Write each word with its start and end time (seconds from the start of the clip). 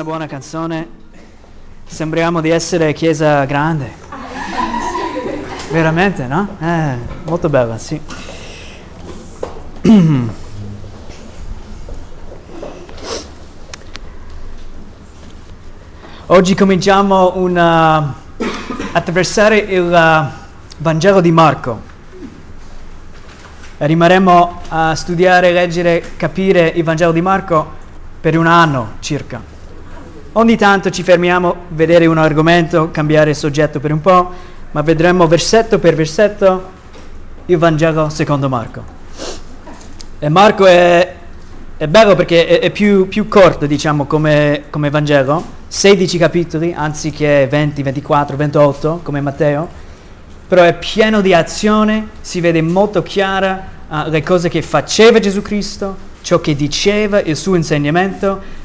buona, 0.00 0.02
buona 0.02 0.26
canzone. 0.26 0.88
Sembriamo 1.84 2.40
di 2.40 2.48
essere 2.50 2.92
chiesa 2.92 3.44
grande. 3.44 3.90
Veramente, 5.70 6.26
no? 6.26 6.56
Eh, 6.60 6.94
molto 7.24 7.48
bella, 7.48 7.78
sì. 7.78 8.00
Oggi 16.26 16.54
cominciamo 16.54 17.36
una, 17.36 18.14
attraversare 18.92 19.58
il 19.58 19.82
uh, 19.82 20.26
Vangelo 20.78 21.20
di 21.20 21.32
Marco. 21.32 21.88
Rimarremo 23.78 24.60
a 24.68 24.94
studiare, 24.94 25.52
leggere, 25.52 26.12
capire 26.16 26.68
il 26.68 26.84
Vangelo 26.84 27.12
di 27.12 27.20
Marco 27.20 27.78
per 28.20 28.38
un 28.38 28.46
anno 28.46 28.92
circa. 29.00 29.58
Ogni 30.34 30.56
tanto 30.56 30.90
ci 30.90 31.02
fermiamo 31.02 31.50
a 31.50 31.56
vedere 31.70 32.06
un 32.06 32.16
argomento, 32.16 32.90
cambiare 32.92 33.34
soggetto 33.34 33.80
per 33.80 33.90
un 33.90 34.00
po', 34.00 34.30
ma 34.70 34.80
vedremo 34.82 35.26
versetto 35.26 35.80
per 35.80 35.96
versetto 35.96 36.70
il 37.46 37.58
Vangelo 37.58 38.08
secondo 38.10 38.48
Marco. 38.48 38.84
E 40.20 40.28
Marco 40.28 40.66
è, 40.66 41.14
è 41.76 41.86
bello 41.88 42.14
perché 42.14 42.46
è, 42.46 42.60
è 42.60 42.70
più, 42.70 43.08
più, 43.08 43.26
corto, 43.26 43.66
diciamo, 43.66 44.06
come, 44.06 44.66
come 44.70 44.88
Vangelo, 44.88 45.44
16 45.66 46.16
capitoli 46.16 46.72
anziché 46.76 47.48
20, 47.50 47.82
24, 47.82 48.36
28 48.36 49.00
come 49.02 49.20
Matteo, 49.20 49.68
però 50.46 50.62
è 50.62 50.78
pieno 50.78 51.20
di 51.22 51.34
azione, 51.34 52.06
si 52.20 52.40
vede 52.40 52.62
molto 52.62 53.02
chiara 53.02 53.66
uh, 53.88 54.08
le 54.08 54.22
cose 54.22 54.48
che 54.48 54.62
faceva 54.62 55.18
Gesù 55.18 55.42
Cristo, 55.42 55.96
ciò 56.22 56.40
che 56.40 56.54
diceva, 56.54 57.20
il 57.20 57.36
suo 57.36 57.56
insegnamento 57.56 58.58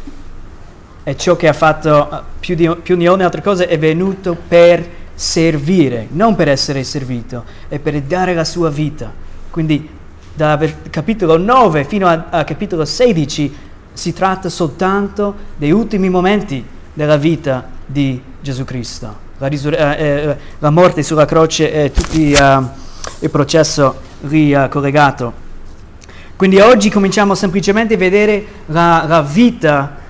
e 1.07 1.15
ciò 1.15 1.35
che 1.35 1.47
ha 1.47 1.53
fatto 1.53 2.07
uh, 2.11 2.15
più 2.39 2.55
di, 2.55 2.67
più 2.81 2.95
di 2.95 3.07
ogni 3.07 3.21
altra 3.21 3.39
cosa 3.39 3.67
è 3.67 3.77
venuto 3.77 4.35
per 4.47 4.83
servire, 5.13 6.07
non 6.11 6.33
per 6.33 6.49
essere 6.49 6.83
servito, 6.83 7.43
è 7.67 7.77
per 7.77 8.01
dare 8.01 8.33
la 8.33 8.43
sua 8.43 8.71
vita. 8.71 9.13
Quindi 9.51 9.87
da 10.33 10.59
capitolo 10.89 11.37
9 11.37 11.83
fino 11.85 12.07
a, 12.07 12.25
a 12.31 12.43
capitolo 12.43 12.85
16 12.85 13.55
si 13.93 14.13
tratta 14.13 14.49
soltanto 14.49 15.35
dei 15.55 15.71
ultimi 15.71 16.09
momenti 16.09 16.65
della 16.91 17.17
vita 17.17 17.67
di 17.85 18.19
Gesù 18.41 18.65
Cristo. 18.65 19.23
La, 19.37 19.45
risur- 19.45 19.77
eh, 19.77 19.95
eh, 19.99 20.37
la 20.57 20.69
morte 20.71 21.03
sulla 21.03 21.25
croce 21.25 21.71
e 21.71 21.91
tutto 21.91 22.17
uh, 22.17 22.67
il 23.19 23.29
processo 23.29 23.99
lì 24.21 24.55
uh, 24.55 24.67
collegato. 24.69 25.43
Quindi 26.35 26.59
oggi 26.59 26.89
cominciamo 26.89 27.35
semplicemente 27.35 27.93
a 27.93 27.97
vedere 27.97 28.45
la, 28.65 29.05
la 29.07 29.21
vita 29.21 30.03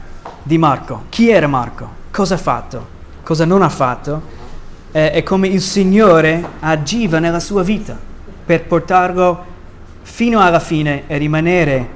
di 0.45 0.57
Marco. 0.57 1.05
Chi 1.09 1.29
era 1.29 1.47
Marco? 1.47 1.89
Cosa 2.11 2.35
ha 2.35 2.38
fatto? 2.38 2.88
Cosa 3.23 3.45
non 3.45 3.63
ha 3.63 3.69
fatto? 3.69 4.21
E, 4.91 5.11
e 5.15 5.23
come 5.23 5.47
il 5.47 5.61
Signore 5.61 6.43
agiva 6.59 7.17
nella 7.17 7.39
sua 7.39 7.63
vita 7.63 7.97
per 8.45 8.66
portarlo 8.66 9.53
fino 10.03 10.39
alla 10.39 10.59
fine 10.59 11.03
e 11.07 11.17
rimanere 11.17 11.89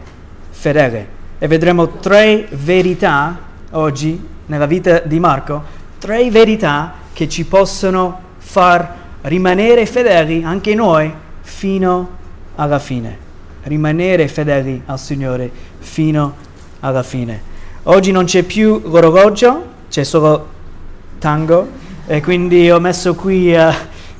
fedele. 0.49 1.17
E 1.37 1.47
vedremo 1.47 1.87
tre 1.99 2.47
verità 2.51 3.37
oggi 3.71 4.27
nella 4.47 4.65
vita 4.65 4.99
di 4.99 5.19
Marco, 5.19 5.63
tre 5.99 6.31
verità 6.31 6.93
che 7.13 7.29
ci 7.29 7.45
possono 7.45 8.19
far 8.37 8.95
rimanere 9.21 9.85
fedeli 9.85 10.43
anche 10.43 10.73
noi 10.73 11.13
fino 11.41 12.17
alla 12.55 12.79
fine 12.79 13.27
rimanere 13.63 14.27
fedeli 14.27 14.81
al 14.85 14.99
Signore 14.99 15.49
fino 15.79 16.35
alla 16.79 17.03
fine. 17.03 17.48
Oggi 17.83 18.11
non 18.11 18.25
c'è 18.25 18.43
più 18.43 18.81
l'orologio, 18.83 19.63
c'è 19.89 20.03
solo 20.03 20.47
tango 21.17 21.67
e 22.07 22.21
quindi 22.21 22.69
ho 22.69 22.79
messo 22.79 23.15
qui 23.15 23.53
uh, 23.55 23.71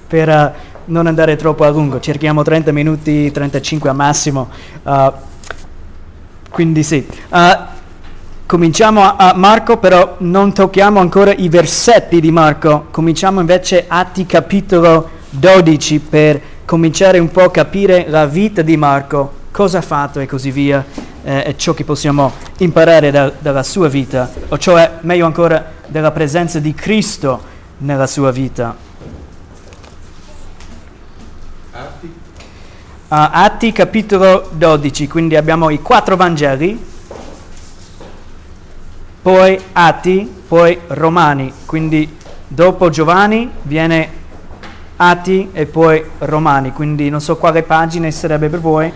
per 0.07 0.29
uh, 0.29 0.51
non 0.85 1.07
andare 1.07 1.35
troppo 1.35 1.66
a 1.66 1.69
lungo, 1.69 2.00
cerchiamo 2.00 2.41
30 2.41 2.72
minuti, 2.72 3.29
35 3.29 3.89
al 3.89 3.95
massimo. 3.97 4.50
Uh, 4.81 5.11
quindi 6.50 6.84
sì. 6.84 7.06
cominciamo 8.45 9.03
a, 9.03 9.16
a 9.17 9.34
Marco, 9.35 9.78
però 9.78 10.16
non 10.19 10.53
tocchiamo 10.53 11.01
ancora 11.01 11.34
i 11.34 11.50
versetti 11.50 12.22
di 12.22 12.31
Marco, 12.31 12.85
cominciamo 12.91 13.41
invece 13.41 13.85
Atti 13.89 14.25
capitolo 14.25 15.09
12 15.31 16.00
per 16.00 16.41
cominciare 16.63 17.19
un 17.19 17.29
po' 17.29 17.44
a 17.44 17.51
capire 17.51 18.05
la 18.07 18.25
vita 18.25 18.61
di 18.61 18.78
Marco, 18.78 19.34
cosa 19.51 19.79
ha 19.79 19.81
fatto 19.81 20.22
e 20.22 20.25
così 20.25 20.50
via, 20.50 20.84
eh, 21.24 21.44
e 21.47 21.57
ciò 21.57 21.74
che 21.74 21.84
possiamo 21.84 22.31
imparare 22.57 23.12
da, 23.12 23.31
dalla 23.38 23.63
sua 23.63 23.88
vita, 23.88 24.30
o 24.50 24.57
cioè 24.57 25.00
meglio 25.02 25.25
ancora 25.25 25.78
della 25.88 26.12
presenza 26.12 26.59
di 26.59 26.74
Cristo 26.74 27.41
nella 27.80 28.07
sua 28.07 28.31
vita. 28.31 28.75
Atti? 31.72 32.06
Uh, 32.08 33.16
Atti 33.31 33.72
capitolo 33.72 34.50
12, 34.52 35.08
quindi 35.08 35.35
abbiamo 35.35 35.69
i 35.69 35.81
quattro 35.81 36.16
Vangeli, 36.16 36.85
poi 39.22 39.59
Atti, 39.74 40.41
poi 40.47 40.79
Romani, 40.88 41.52
quindi 41.66 42.18
dopo 42.47 42.90
Giovanni 42.90 43.50
viene 43.63 44.18
Atti 44.96 45.50
e 45.53 45.66
poi 45.66 46.03
Romani, 46.19 46.72
quindi 46.72 47.09
non 47.09 47.22
so 47.22 47.38
quale 47.38 47.63
pagina 47.63 48.09
sarebbe 48.12 48.50
per 48.50 48.59
voi, 48.59 48.91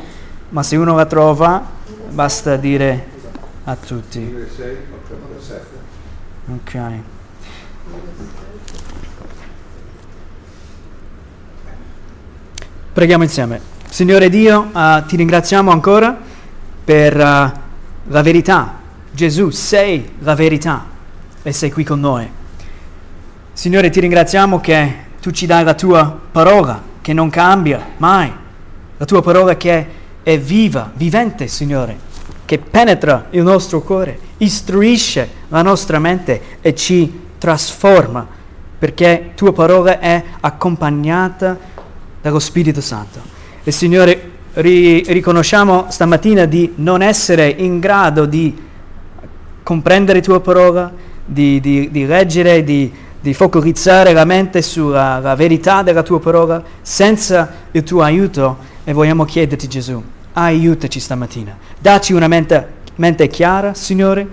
ma 0.50 0.64
se 0.64 0.76
uno 0.76 0.96
la 0.96 1.06
trova 1.06 1.82
basta 2.14 2.56
dire 2.58 3.08
a 3.64 3.76
tutti. 3.76 4.36
Ok. 6.54 6.80
Preghiamo 12.94 13.24
insieme. 13.24 13.60
Signore 13.90 14.30
Dio, 14.30 14.70
uh, 14.72 15.04
ti 15.06 15.16
ringraziamo 15.16 15.72
ancora 15.72 16.16
per 16.84 17.16
uh, 17.16 17.20
la 17.20 18.22
verità. 18.22 18.82
Gesù, 19.12 19.50
sei 19.50 20.14
la 20.20 20.36
verità 20.36 20.86
e 21.42 21.52
sei 21.52 21.72
qui 21.72 21.84
con 21.84 22.00
noi. 22.00 22.30
Signore, 23.54 23.90
ti 23.90 24.00
ringraziamo 24.00 24.60
che 24.60 24.96
tu 25.20 25.32
ci 25.32 25.48
dai 25.48 25.64
la 25.64 25.74
tua 25.74 26.20
parola 26.32 26.82
che 27.02 27.14
non 27.14 27.30
cambia 27.30 27.94
mai, 27.98 28.32
la 28.98 29.06
tua 29.06 29.22
parola 29.22 29.56
che 29.58 30.02
è 30.24 30.40
viva, 30.40 30.92
vivente, 30.96 31.48
Signore, 31.48 32.12
che 32.46 32.58
penetra 32.58 33.28
il 33.32 33.44
nostro 33.44 33.82
cuore, 33.82 34.18
istruisce 34.38 35.30
la 35.50 35.62
nostra 35.62 36.00
mente 36.00 36.42
e 36.62 36.74
ci 36.74 37.22
trasforma, 37.38 38.26
perché 38.80 39.32
tua 39.36 39.54
parola 39.54 40.00
è 40.00 40.24
accompagnata 40.40 41.58
dallo 42.22 42.40
Spirito 42.40 42.82
Santo. 42.82 43.20
E 43.64 43.72
Signore, 43.72 44.32
ri- 44.54 45.04
riconosciamo 45.08 45.88
stamattina 45.90 46.46
di 46.46 46.74
non 46.76 47.02
essere 47.02 47.48
in 47.50 47.80
grado 47.80 48.26
di 48.26 48.56
comprendere 49.62 50.22
tua 50.22 50.40
parola, 50.40 50.92
di, 51.26 51.60
di, 51.60 51.92
di 51.92 52.06
leggere, 52.06 52.64
di 52.64 52.92
di 53.24 53.34
focalizzare 53.34 54.12
la 54.12 54.26
mente 54.26 54.62
sulla 54.62 55.20
la 55.20 55.34
verità 55.34 55.82
della 55.82 56.04
tua 56.04 56.20
parola 56.20 56.62
senza 56.82 57.50
il 57.72 57.82
tuo 57.84 58.02
aiuto 58.02 58.58
e 58.84 58.94
vogliamo 58.94 59.26
chiederti 59.26 59.68
Gesù, 59.68 60.02
aiutaci 60.34 61.00
stamattina, 61.00 61.56
dacci 61.80 62.14
una 62.14 62.28
mente, 62.28 62.68
mente 62.96 63.28
chiara, 63.28 63.74
Signore, 63.74 64.28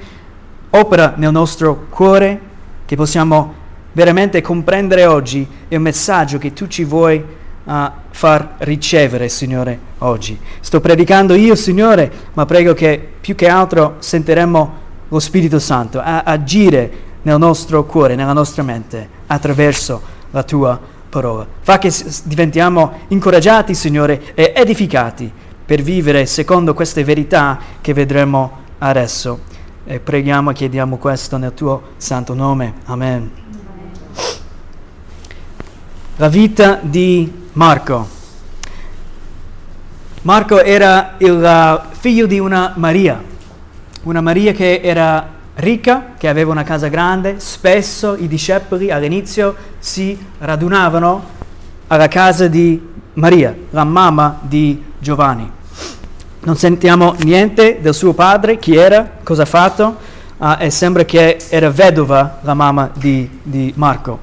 opera 0.71 1.15
nel 1.16 1.33
nostro 1.33 1.87
cuore 1.88 2.41
che 2.84 2.97
possiamo 2.97 3.55
veramente 3.93 4.41
comprendere 4.41 5.05
oggi 5.06 5.47
il 5.69 5.81
messaggio 5.81 6.38
che 6.38 6.53
tu 6.53 6.66
ci 6.66 6.84
vuoi 6.84 7.22
uh, 7.65 7.72
far 8.11 8.55
ricevere, 8.59 9.28
Signore, 9.28 9.79
oggi. 9.99 10.38
Sto 10.61 10.81
predicando 10.81 11.35
io, 11.35 11.55
Signore, 11.55 12.11
ma 12.32 12.47
prego 12.47 12.73
che 12.73 13.08
più 13.20 13.35
che 13.35 13.49
altro 13.49 13.97
sentiremo 13.99 14.79
lo 15.08 15.19
Spirito 15.19 15.58
Santo 15.58 16.00
a 16.00 16.23
agire 16.23 17.08
nel 17.23 17.38
nostro 17.38 17.85
cuore, 17.85 18.14
nella 18.14 18.32
nostra 18.32 18.62
mente, 18.62 19.08
attraverso 19.26 20.00
la 20.31 20.43
tua 20.43 20.69
parola. 20.69 21.00
Fa 21.61 21.79
che 21.79 21.93
diventiamo 22.25 23.01
incoraggiati, 23.09 23.75
Signore, 23.75 24.33
e 24.35 24.53
edificati 24.55 25.31
per 25.65 25.83
vivere 25.83 26.25
secondo 26.27 26.73
queste 26.73 27.05
verità 27.05 27.59
che 27.81 27.93
vedremo 27.93 28.59
adesso. 28.79 29.41
E 29.85 29.99
preghiamo 29.99 30.51
e 30.51 30.55
chiediamo 30.55 30.97
questo 30.99 31.37
nel 31.37 31.53
tuo 31.53 31.83
santo 31.97 32.33
nome. 32.35 32.75
Amen. 32.85 33.31
La 36.17 36.29
vita 36.29 36.79
di 36.81 37.49
Marco. 37.53 38.09
Marco 40.23 40.62
era 40.62 41.15
il 41.19 41.33
uh, 41.33 41.95
figlio 41.97 42.27
di 42.27 42.39
una 42.39 42.75
Maria, 42.77 43.23
una 44.03 44.21
Maria 44.21 44.53
che 44.53 44.81
era 44.83 45.39
ricca, 45.61 46.15
che 46.19 46.29
aveva 46.29 46.51
una 46.51 46.65
casa 46.65 46.89
grande, 46.89 47.37
spesso 47.39 48.17
i 48.19 48.27
discepoli 48.27 48.91
all'inizio 48.91 49.55
si 49.79 50.19
radunavano 50.39 51.25
alla 51.87 52.09
casa 52.09 52.49
di 52.49 52.89
Maria, 53.15 53.55
la 53.71 53.85
mamma 53.85 54.39
di 54.41 54.83
Giovanni. 54.99 55.51
Non 56.43 56.57
sentiamo 56.57 57.15
niente 57.21 57.79
del 57.81 57.95
suo 57.95 58.15
padre, 58.15 58.59
chi 58.59 58.75
era, 58.75 59.19
cosa 59.23 59.43
ha 59.43 59.47
fatto. 59.47 59.97
uh, 60.39 60.57
e 60.59 60.71
sembra 60.71 61.05
che 61.05 61.39
era 61.49 61.71
vedova 61.71 62.39
la 62.41 62.55
mamma 62.55 62.91
di, 62.95 63.29
di 63.43 63.73
Marco. 63.77 64.21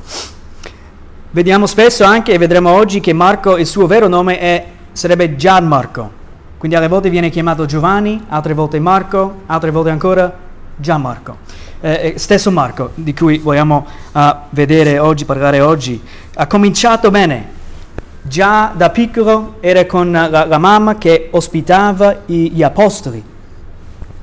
Vediamo 1.30 1.68
spesso 1.68 2.04
anche, 2.04 2.34
e 2.34 2.38
vedremo 2.38 2.72
oggi, 2.72 3.00
che 3.00 3.14
Marco, 3.14 3.58
il 3.58 3.68
suo 3.68 3.86
vero 3.86 4.08
nome 4.08 4.40
è, 4.40 4.66
sarebbe 4.92 5.36
Gianmarco. 5.36 6.12
Quindi 6.58 6.76
alle 6.76 6.88
volte 6.88 7.10
viene 7.10 7.30
chiamato 7.30 7.66
Giovanni, 7.66 8.24
altre 8.30 8.54
volte 8.54 8.80
Marco, 8.80 9.42
altre 9.46 9.70
volte 9.70 9.92
ancora 9.92 10.46
Gianmarco. 10.78 11.38
Eh, 11.82 12.14
stesso 12.18 12.52
Marco, 12.52 12.92
di 12.96 13.14
cui 13.14 13.40
vogliamo 13.40 13.86
uh, 14.12 14.20
vedere 14.50 15.00
oggi, 15.00 15.26
parlare 15.26 15.60
oggi, 15.60 16.02
ha 16.36 16.48
cominciato 16.48 17.12
bene. 17.12 17.56
Già 18.22 18.74
da 18.76 18.90
piccolo 18.90 19.56
era 19.60 19.86
con 19.86 20.12
la, 20.12 20.46
la 20.46 20.58
mamma 20.58 20.98
che 20.98 21.30
ospitava 21.32 22.24
i, 22.28 22.52
gli 22.52 22.64
apostoli, 22.64 23.24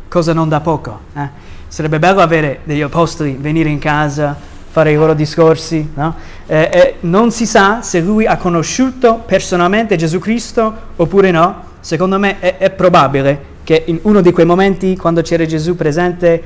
cosa 0.09 0.33
non 0.33 0.49
da 0.49 0.61
poco. 0.61 1.01
Eh? 1.15 1.29
Sarebbe 1.69 1.99
bello 1.99 2.21
avere 2.21 2.61
degli 2.65 2.83
apostoli, 2.83 3.37
venire 3.39 3.69
in 3.69 3.79
casa, 3.79 4.37
fare 4.71 4.93
i 4.93 4.97
loro 4.97 5.15
discorsi. 5.15 5.91
No? 5.95 6.15
Eh, 6.47 6.71
eh, 6.73 6.95
non 7.01 7.31
si 7.31 7.47
sa 7.47 7.83
se 7.83 8.01
lui 8.01 8.27
ha 8.27 8.37
conosciuto 8.37 9.23
personalmente 9.25 9.97
Gesù 9.97 10.19
Cristo 10.19 10.75
oppure 10.97 11.31
no. 11.31 11.73
Secondo 11.81 12.19
me 12.19 12.39
è, 12.41 12.59
è 12.59 12.71
probabile 12.71 13.53
che 13.65 13.83
in 13.87 13.99
uno 14.03 14.21
di 14.21 14.31
quei 14.31 14.47
momenti, 14.47 14.97
quando 14.97 15.23
c'era 15.23 15.45
Gesù 15.47 15.75
presente, 15.75 16.43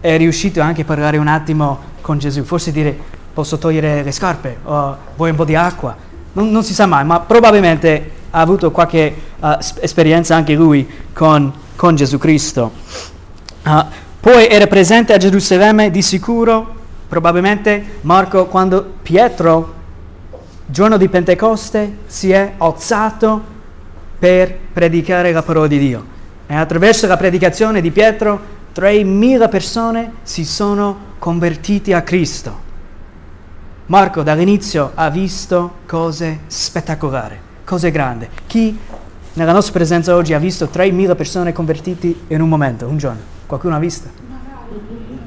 è 0.00 0.16
riuscito 0.16 0.60
anche 0.60 0.82
a 0.82 0.84
parlare 0.84 1.16
un 1.16 1.28
attimo 1.28 1.78
con 2.00 2.18
Gesù. 2.18 2.42
Forse 2.42 2.72
dire 2.72 2.94
posso 3.32 3.58
togliere 3.58 4.02
le 4.02 4.12
scarpe 4.12 4.58
o 4.64 4.96
vuoi 5.16 5.30
un 5.30 5.36
po' 5.36 5.44
di 5.44 5.54
acqua. 5.54 5.96
Non, 6.32 6.50
non 6.50 6.62
si 6.62 6.74
sa 6.74 6.86
mai, 6.86 7.04
ma 7.04 7.20
probabilmente 7.20 8.10
ha 8.30 8.40
avuto 8.40 8.70
qualche 8.70 9.14
uh, 9.40 9.56
esperienza 9.80 10.34
anche 10.34 10.54
lui 10.54 10.86
con, 11.12 11.52
con 11.76 11.94
Gesù 11.96 12.18
Cristo. 12.18 12.72
Uh, 13.64 13.84
poi 14.20 14.48
era 14.48 14.66
presente 14.66 15.14
a 15.14 15.16
Gerusalemme 15.16 15.90
di 15.90 16.02
sicuro 16.02 16.74
Probabilmente 17.08 17.98
Marco, 18.00 18.46
quando 18.46 18.94
Pietro, 19.00 19.74
giorno 20.66 20.96
di 20.96 21.08
Pentecoste, 21.08 21.98
si 22.06 22.32
è 22.32 22.54
alzato 22.58 23.54
per 24.18 24.52
predicare 24.72 25.30
la 25.30 25.42
parola 25.42 25.68
di 25.68 25.78
Dio. 25.78 26.14
E 26.46 26.54
attraverso 26.54 27.06
la 27.06 27.16
predicazione 27.16 27.80
di 27.80 27.90
Pietro, 27.90 28.54
3.000 28.74 29.48
persone 29.48 30.12
si 30.22 30.44
sono 30.44 31.14
convertiti 31.18 31.92
a 31.92 32.02
Cristo. 32.02 32.64
Marco 33.86 34.22
dall'inizio 34.22 34.92
ha 34.94 35.08
visto 35.10 35.78
cose 35.86 36.40
spettacolari, 36.46 37.38
cose 37.64 37.90
grandi. 37.90 38.28
Chi 38.46 38.78
nella 39.34 39.52
nostra 39.52 39.72
presenza 39.72 40.14
oggi 40.14 40.34
ha 40.34 40.38
visto 40.38 40.68
3.000 40.72 41.16
persone 41.16 41.52
convertiti 41.52 42.24
in 42.28 42.40
un 42.40 42.48
momento, 42.48 42.86
un 42.86 42.98
giorno? 42.98 43.20
Qualcuno 43.46 43.76
ha 43.76 43.78
visto? 43.78 44.08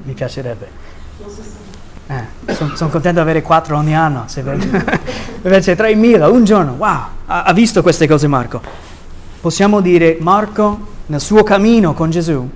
Mi 0.04 0.14
piacerebbe. 0.14 0.68
Eh, 2.08 2.54
sono 2.54 2.76
son 2.76 2.90
contento 2.90 3.18
di 3.18 3.20
avere 3.20 3.42
quattro 3.42 3.78
ogni 3.78 3.96
anno, 3.96 4.26
invece 5.44 5.78
3.000, 5.78 6.32
un 6.32 6.44
giorno, 6.44 6.74
wow, 6.74 7.02
ha, 7.28 7.44
ha 7.44 7.54
visto 7.54 7.82
queste 7.82 8.08
cose 8.08 8.28
Marco. 8.28 8.62
Possiamo 9.42 9.80
dire 9.80 10.18
Marco 10.20 10.98
nel 11.10 11.20
suo 11.20 11.42
cammino 11.42 11.94
con 11.94 12.12
Gesù, 12.12 12.48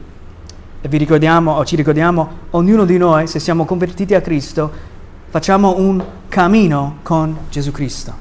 e 0.82 0.88
vi 0.88 0.98
ricordiamo 0.98 1.54
o 1.54 1.66
ci 1.66 1.76
ricordiamo, 1.76 2.30
ognuno 2.52 2.86
di 2.86 2.98
noi, 2.98 3.26
se 3.26 3.40
siamo 3.40 3.66
convertiti 3.66 4.14
a 4.14 4.22
Cristo, 4.22 4.72
facciamo 5.30 5.78
un 5.78 6.04
cammino 6.30 6.98
con 7.02 7.36
Gesù 7.50 7.72
Cristo. 7.72 8.14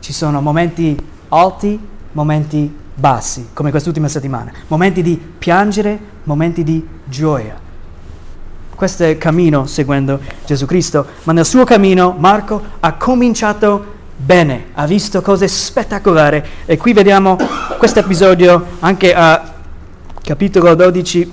Ci 0.00 0.12
sono 0.12 0.42
momenti 0.42 0.94
alti, 1.28 1.80
momenti 2.12 2.70
bassi, 2.94 3.48
come 3.54 3.70
quest'ultima 3.70 4.08
settimana, 4.08 4.52
momenti 4.66 5.00
di 5.00 5.16
piangere, 5.16 5.98
momenti 6.24 6.62
di 6.62 6.86
gioia. 7.04 7.58
Questo 8.74 9.04
è 9.04 9.06
il 9.06 9.18
cammino 9.18 9.64
seguendo 9.64 10.20
Gesù 10.44 10.66
Cristo, 10.66 11.06
ma 11.22 11.32
nel 11.32 11.46
suo 11.46 11.64
cammino 11.64 12.14
Marco 12.18 12.60
ha 12.80 12.92
cominciato 12.92 13.96
bene, 14.14 14.66
ha 14.74 14.86
visto 14.86 15.22
cose 15.22 15.48
spettacolari 15.48 16.42
e 16.66 16.76
qui 16.76 16.92
vediamo 16.92 17.38
questo 17.78 18.00
episodio 18.00 18.66
anche 18.80 19.14
a 19.14 19.56
capitolo 20.28 20.74
12 20.74 21.32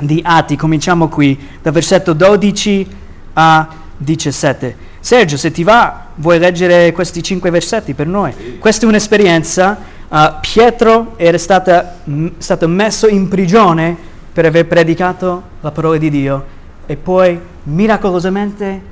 di 0.00 0.20
Atti, 0.22 0.56
cominciamo 0.56 1.08
qui 1.08 1.40
dal 1.62 1.72
versetto 1.72 2.12
12 2.12 2.86
a 3.32 3.66
17. 3.96 4.76
Sergio, 5.00 5.38
se 5.38 5.50
ti 5.50 5.64
va, 5.64 6.08
vuoi 6.16 6.38
leggere 6.38 6.92
questi 6.92 7.22
cinque 7.22 7.48
versetti 7.48 7.94
per 7.94 8.06
noi? 8.06 8.58
Questa 8.58 8.84
è 8.84 8.88
un'esperienza, 8.88 9.78
uh, 10.06 10.18
Pietro 10.42 11.14
era 11.16 11.38
stata, 11.38 12.00
m- 12.04 12.26
stato 12.36 12.68
messo 12.68 13.08
in 13.08 13.26
prigione 13.28 13.96
per 14.34 14.44
aver 14.44 14.66
predicato 14.66 15.42
la 15.62 15.70
parola 15.70 15.96
di 15.96 16.10
Dio 16.10 16.44
e 16.84 16.96
poi 16.96 17.40
miracolosamente 17.62 18.82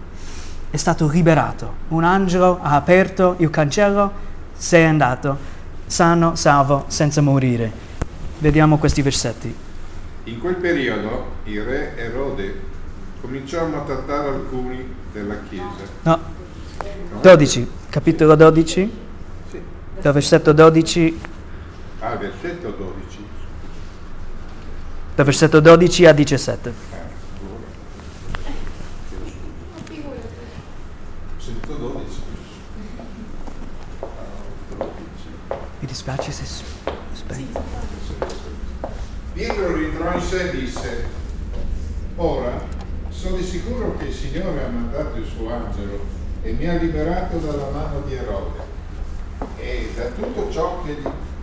è 0.71 0.77
stato 0.79 1.07
liberato. 1.07 1.71
Un 1.89 2.05
angelo 2.05 2.61
ha 2.63 2.77
aperto 2.77 3.35
il 3.41 3.51
cancello, 3.51 4.11
sei 4.57 4.87
andato 4.87 5.37
sano, 5.87 6.35
salvo, 6.35 6.85
senza 6.87 7.21
morire. 7.21 7.93
Vediamo 8.39 8.79
questi 8.79 9.03
versetti. 9.03 9.55
In 10.25 10.41
quel 10.41 10.57
periodo 10.57 11.33
il 11.45 11.63
re 11.63 11.97
Erode 11.97 12.61
cominciò 13.21 13.65
a 13.65 13.69
maltrattare 13.69 14.29
alcuni 14.29 14.87
della 15.13 15.37
Chiesa. 15.49 15.87
No, 16.03 16.19
12, 17.21 17.71
capitolo 17.89 18.35
12, 18.35 18.93
sì. 19.51 19.61
dal 20.01 20.13
versetto 20.13 20.53
12. 20.53 21.21
Ah, 22.01 22.17
versetto 22.17 22.71
12. 22.71 23.19
Dal 25.15 25.25
versetto 25.25 25.61
12 25.61 26.07
a 26.07 26.13
17. 26.13 26.95
dispiace 35.95 36.33
se. 36.33 36.54
Pietro 39.45 39.77
rientrò 39.77 40.11
in 40.15 40.23
sé 40.23 40.49
e 40.49 40.57
disse, 40.57 41.05
ora 42.17 42.63
sono 43.11 43.37
di 43.37 43.43
sicuro 43.43 43.95
che 43.99 44.07
il 44.07 44.15
Signore 44.15 44.65
ha 44.65 44.69
mandato 44.69 45.19
il 45.19 45.27
suo 45.27 45.53
angelo 45.53 45.99
e 46.41 46.53
mi 46.53 46.67
ha 46.67 46.79
liberato 46.79 47.37
dalla 47.37 47.69
mano 47.69 48.01
di 48.07 48.15
Erode 48.15 48.59
e 49.59 49.91
da 49.95 50.07
tutto 50.07 50.51
ciò 50.51 50.83
che, 50.83 50.97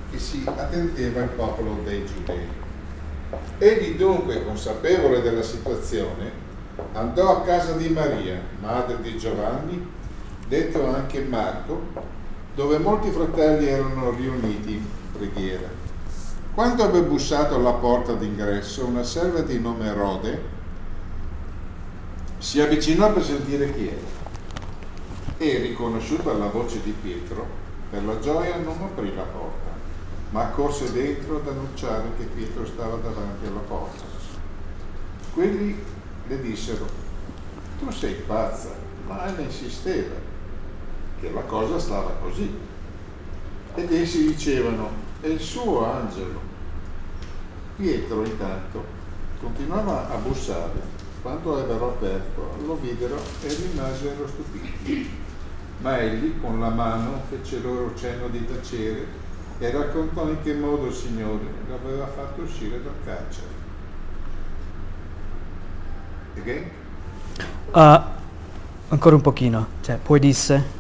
che 0.10 0.18
si 0.18 0.44
attendeva 0.48 1.22
il 1.22 1.30
popolo 1.30 1.78
dei 1.84 2.04
giudei. 2.04 2.48
Egli 3.60 3.96
dunque, 3.96 4.46
consapevole 4.46 5.22
della 5.22 5.44
situazione, 5.44 6.32
andò 6.94 7.38
a 7.38 7.42
casa 7.42 7.74
di 7.74 7.90
Maria, 7.90 8.42
madre 8.62 9.00
di 9.00 9.16
Giovanni, 9.20 9.88
detto 10.48 10.88
anche 10.88 11.22
Marco, 11.22 11.80
dove 12.56 12.80
molti 12.80 13.12
fratelli 13.12 13.68
erano 13.68 14.10
riuniti 14.10 14.72
in 14.72 14.86
preghiera. 15.16 15.91
Quando 16.54 16.84
ebbe 16.84 17.02
bussato 17.04 17.56
alla 17.56 17.72
porta 17.72 18.14
d'ingresso, 18.14 18.86
una 18.86 19.04
serva 19.04 19.40
di 19.40 19.58
nome 19.58 19.94
Rode 19.94 20.60
si 22.40 22.60
avvicinò 22.60 23.14
per 23.14 23.24
sentire 23.24 23.74
chi 23.74 23.88
era 23.88 24.20
e, 25.38 25.58
riconosciuta 25.60 26.34
la 26.34 26.48
voce 26.48 26.82
di 26.82 26.92
Pietro, 26.92 27.48
per 27.90 28.04
la 28.04 28.20
gioia 28.20 28.58
non 28.58 28.78
aprì 28.82 29.16
la 29.16 29.24
porta, 29.24 29.70
ma 30.32 30.48
corse 30.48 30.92
dentro 30.92 31.38
ad 31.38 31.48
annunciare 31.48 32.10
che 32.18 32.26
Pietro 32.26 32.66
stava 32.66 32.98
davanti 32.98 33.48
alla 33.48 33.60
porta. 33.60 34.04
Quelli 35.34 35.82
le 36.28 36.42
dissero, 36.42 36.86
tu 37.80 37.90
sei 37.92 38.14
pazza, 38.14 38.70
ma 39.08 39.26
ne 39.32 39.44
insisteva 39.44 40.16
che 41.22 41.32
la 41.32 41.42
cosa 41.42 41.80
stava 41.80 42.12
così. 42.22 42.54
Ed 43.74 43.92
essi 43.94 44.28
dicevano, 44.28 44.90
è 45.22 45.28
il 45.28 45.40
suo 45.40 45.86
angelo. 45.86 46.40
Pietro 47.78 48.26
intanto 48.26 48.84
continuava 49.40 50.10
a 50.10 50.18
bussare. 50.18 51.00
Quando 51.22 51.60
ebbero 51.60 51.90
aperto 51.90 52.56
lo 52.66 52.76
videro 52.82 53.18
e 53.44 53.54
rimasero 53.54 54.28
stupiti. 54.28 55.10
Ma 55.82 56.00
egli 56.00 56.40
con 56.40 56.60
la 56.60 56.70
mano 56.70 57.22
fece 57.30 57.60
loro 57.60 57.96
cenno 57.96 58.28
di 58.28 58.46
tacere 58.46 59.06
e 59.60 59.72
raccontò 59.72 60.28
in 60.28 60.42
che 60.42 60.54
modo 60.54 60.88
il 60.88 60.94
Signore 60.94 61.46
l'aveva 61.70 62.08
fatto 62.08 62.42
uscire 62.42 62.82
dal 62.84 62.94
carcere. 63.04 63.60
Again? 66.38 66.70
Uh, 67.72 68.02
ancora 68.90 69.16
un 69.16 69.22
pochino, 69.22 69.68
cioè, 69.82 69.98
poi 69.98 70.20
disse, 70.20 70.80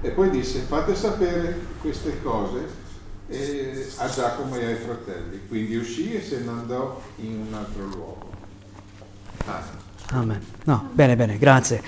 e 0.00 0.10
poi 0.10 0.30
disse 0.30 0.60
fate 0.60 0.94
sapere 0.94 1.60
queste 1.80 2.22
cose 2.22 2.86
eh, 3.28 3.86
a 3.96 4.08
Giacomo 4.08 4.56
e 4.56 4.64
ai 4.64 4.76
fratelli. 4.76 5.46
Quindi 5.46 5.76
uscì 5.76 6.14
e 6.14 6.22
se 6.22 6.40
ne 6.40 6.48
andò 6.48 7.00
in 7.16 7.46
un 7.48 7.54
altro 7.54 7.84
luogo. 7.84 8.30
Amen. 9.46 9.62
Amen. 10.10 10.40
No, 10.64 10.88
bene, 10.92 11.16
bene, 11.16 11.38
grazie. 11.38 11.82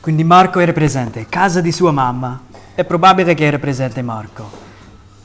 Quindi 0.00 0.22
Marco 0.22 0.60
era 0.60 0.72
presente, 0.72 1.26
casa 1.28 1.60
di 1.60 1.72
sua 1.72 1.90
mamma, 1.90 2.42
è 2.74 2.84
probabile 2.84 3.34
che 3.34 3.44
era 3.44 3.58
presente 3.58 4.02
Marco. 4.02 4.62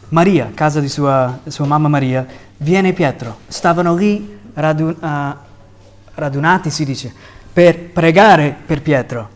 Maria, 0.10 0.52
casa 0.54 0.80
di 0.80 0.90
sua, 0.90 1.40
sua 1.48 1.66
mamma 1.66 1.88
Maria, 1.88 2.26
viene 2.58 2.94
Pietro, 2.94 3.40
stavano 3.48 3.96
lì 3.96 4.40
radun- 4.54 4.98
uh, 5.00 5.36
radunati, 6.16 6.70
si 6.70 6.86
dice, 6.86 7.14
per 7.52 7.92
pregare 7.92 8.56
per 8.66 8.82
Pietro. 8.82 9.30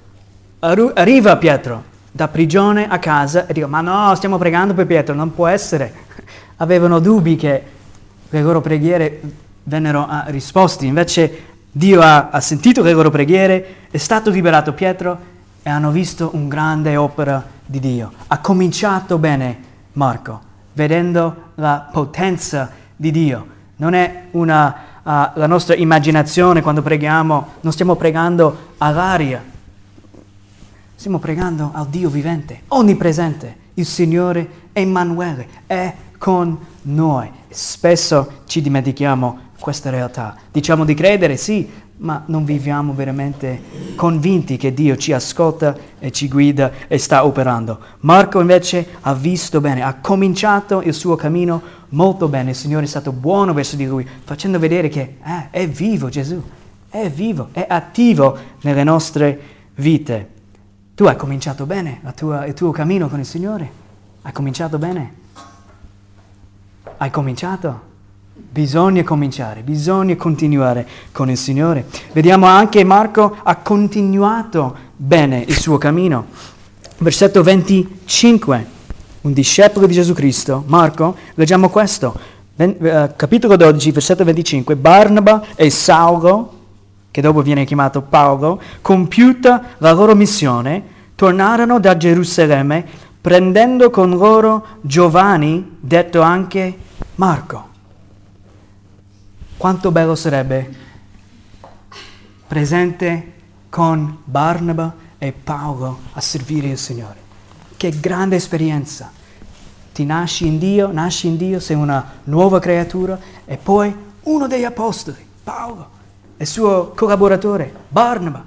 Arru- 0.60 0.93
arriva 0.95 1.38
Pietro 1.38 1.91
da 2.15 2.27
prigione 2.27 2.88
a 2.88 3.00
casa 3.00 3.48
e 3.48 3.53
dico, 3.53 3.67
ma 3.67 3.82
no, 3.82 4.13
stiamo 4.13 4.38
pregando 4.38 4.75
per 4.75 4.86
Pietro, 4.86 5.15
non 5.15 5.34
può 5.34 5.48
essere. 5.48 5.91
Avevano 6.58 7.00
dubbi 7.00 7.36
che 7.36 7.63
le 8.29 8.41
loro 8.41 8.62
preghiere 8.62 9.20
vennero 9.63 10.01
uh, 10.08 10.29
risposte, 10.29 10.86
invece 10.86 11.46
Dio 11.72 12.01
ha, 12.01 12.29
ha 12.29 12.39
sentito 12.39 12.84
le 12.84 12.93
loro 12.93 13.10
preghiere, 13.10 13.88
è 13.89 13.98
stato 13.98 14.29
liberato 14.29 14.74
Pietro 14.74 15.32
e 15.63 15.70
hanno 15.72 15.89
visto 15.89 16.29
un 16.34 16.48
grande 16.48 16.96
opera 16.98 17.43
di 17.65 17.79
Dio. 17.79 18.12
Ha 18.27 18.38
cominciato 18.38 19.17
bene 19.17 19.58
Marco, 19.93 20.39
vedendo 20.74 21.51
la 21.55 21.89
potenza 21.91 22.70
di 22.96 23.10
Dio. 23.10 23.48
Non 23.77 23.96
è 23.96 24.25
una, 24.32 24.75
uh, 25.01 25.10
la 25.34 25.48
nostra 25.48 25.74
immaginazione 25.74 26.62
quando 26.62 26.84
preghiamo, 26.84 27.53
non 27.62 27.72
stiamo 27.72 27.96
pregando 27.96 28.74
all'aria, 28.77 29.51
stiamo 31.03 31.19
pregando 31.19 31.72
al 31.74 31.89
Dio 31.89 32.07
vivente, 32.07 32.62
onnipresente. 32.69 33.57
Il 33.74 33.86
Signore 33.86 34.69
Emanuele 34.72 35.48
è 35.67 35.93
con 36.17 36.57
noi. 36.83 37.29
Spesso 37.50 38.43
ci 38.45 38.62
dimentichiamo 38.62 39.38
questa 39.60 39.89
realtà. 39.89 40.33
Diciamo 40.50 40.86
di 40.86 40.93
credere, 40.93 41.36
sì, 41.36 41.69
ma 41.98 42.24
non 42.27 42.45
viviamo 42.45 42.93
veramente 42.93 43.62
convinti 43.95 44.55
che 44.55 44.74
Dio 44.74 44.95
ci 44.95 45.12
ascolta 45.12 45.75
e 46.00 46.10
ci 46.12 46.29
guida 46.29 46.72
e 46.88 46.98
sta 46.98 47.25
operando. 47.25 47.79
Marco 48.00 48.39
invece 48.39 48.88
ha 49.01 49.13
visto 49.13 49.60
bene, 49.60 49.81
ha 49.81 49.95
cominciato 49.95 50.81
il 50.81 50.93
suo 50.93 51.17
cammino 51.17 51.62
molto 51.89 52.29
bene, 52.29 52.51
il 52.51 52.55
Signore 52.55 52.86
è 52.86 52.88
stato 52.88 53.12
buono 53.12 53.51
verso 53.51 53.75
di 53.75 53.86
lui, 53.86 54.07
facendo 54.24 54.57
vedere 54.57 54.88
che 54.88 55.17
eh, 55.22 55.50
è 55.50 55.67
vivo 55.67 56.07
Gesù, 56.07 56.41
è 56.88 57.10
vivo, 57.10 57.50
è 57.51 57.65
attivo 57.67 58.38
nelle 58.62 58.86
nostre 58.86 59.39
vite. 59.75 60.29
Tu 60.95 61.05
hai 61.05 61.15
cominciato 61.15 61.65
bene 61.65 62.01
tua, 62.13 62.45
il 62.45 62.53
tuo 62.53 62.69
cammino 62.69 63.09
con 63.09 63.17
il 63.17 63.25
Signore? 63.25 63.71
Hai 64.21 64.31
cominciato 64.31 64.77
bene? 64.77 65.13
Hai 66.97 67.09
cominciato? 67.09 67.81
Bisogna 68.35 69.03
cominciare, 69.03 69.62
bisogna 69.62 70.15
continuare 70.15 70.88
con 71.12 71.31
il 71.31 71.38
Signore. 71.38 71.88
Vediamo 72.12 72.45
anche 72.45 72.83
Marco 72.83 73.38
ha 73.41 73.55
continuato 73.55 74.75
bene 74.95 75.43
il 75.47 75.57
suo 75.57 75.79
cammino. 75.79 76.27
Versetto 77.00 77.41
25, 77.41 78.67
un 79.21 79.33
discepolo 79.33 79.88
di 79.88 79.93
Gesù 79.93 80.13
Cristo, 80.13 80.63
Marco, 80.67 81.15
leggiamo 81.33 81.69
questo, 81.69 82.15
uh, 82.55 83.09
capitolo 83.15 83.55
12, 83.55 83.91
versetto 83.91 84.23
25, 84.23 84.75
Barnaba 84.75 85.43
e 85.55 85.71
Saulo, 85.71 86.62
che 87.13 87.22
dopo 87.22 87.43
viene 87.43 87.63
chiamato 87.63 88.01
Paolo, 88.01 88.60
compiuta 88.82 89.75
la 89.77 89.91
loro 89.91 90.15
missione, 90.15 90.84
tornarono 91.13 91.79
da 91.79 91.96
Gerusalemme 91.96 92.84
prendendo 93.22 93.91
con 93.91 94.17
loro 94.17 94.65
Giovanni, 94.82 95.77
detto 95.79 96.22
anche 96.22 96.75
Marco. 97.13 97.70
Quanto 99.55 99.91
bello 99.91 100.15
sarebbe 100.15 100.75
presente 102.48 103.34
con 103.70 104.17
Barnaba 104.24 104.96
e 105.20 105.32
Paolo 105.34 106.00
a 106.13 106.20
servire 106.20 106.70
il 106.70 106.79
Signore. 106.79 107.22
Che 107.77 108.00
grande 108.00 108.38
esperienza. 108.38 109.12
Ti 109.93 110.03
nasci 110.03 110.48
in 110.48 110.58
Dio, 110.58 110.91
nasci 110.91 111.27
in 111.27 111.38
Dio, 111.38 111.60
sei 111.60 111.75
una 111.75 112.13
nuova 112.24 112.58
creatura 112.58 113.20
e 113.46 113.58
poi 113.58 113.96
uno 114.24 114.48
degli 114.48 114.63
apostoli, 114.63 115.24
Paolo, 115.43 115.89
il 116.43 116.50
suo 116.50 116.91
collaboratore, 116.95 117.73
Barnaba, 117.88 118.43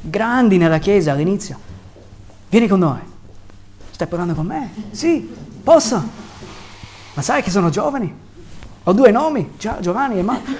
grandi 0.00 0.56
nella 0.56 0.78
Chiesa 0.78 1.12
all'inizio. 1.12 1.58
Vieni 2.48 2.68
con 2.68 2.78
noi. 2.78 3.00
Stai 3.90 4.06
parlando 4.06 4.34
con 4.34 4.46
me? 4.46 4.70
Sì, 4.92 5.28
posso. 5.62 6.02
Ma 7.14 7.22
sai 7.22 7.42
che 7.42 7.50
sono 7.50 7.68
giovani? 7.68 8.12
Ho 8.84 8.92
due 8.92 9.10
nomi, 9.10 9.52
Giovanni 9.80 10.18
e 10.18 10.22
Marco. 10.22 10.50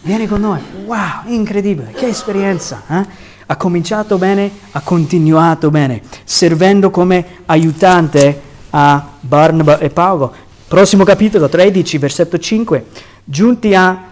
Vieni 0.00 0.26
con 0.26 0.40
noi. 0.40 0.60
Wow, 0.86 1.26
incredibile, 1.26 1.92
che 1.92 2.08
esperienza. 2.08 2.82
Eh? 2.88 3.06
Ha 3.46 3.56
cominciato 3.56 4.16
bene, 4.16 4.50
ha 4.72 4.80
continuato 4.80 5.70
bene, 5.70 6.02
servendo 6.24 6.90
come 6.90 7.42
aiutante 7.46 8.42
a 8.70 9.06
Barnaba 9.20 9.78
e 9.78 9.90
Paolo. 9.90 10.34
Prossimo 10.66 11.04
capitolo 11.04 11.48
13, 11.48 11.98
versetto 11.98 12.38
5. 12.38 12.86
Giunti 13.24 13.74
a 13.74 14.08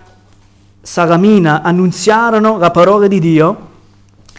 Salamina 0.86 1.62
annunziarono 1.62 2.58
la 2.58 2.70
parola 2.70 3.08
di 3.08 3.18
Dio 3.18 3.56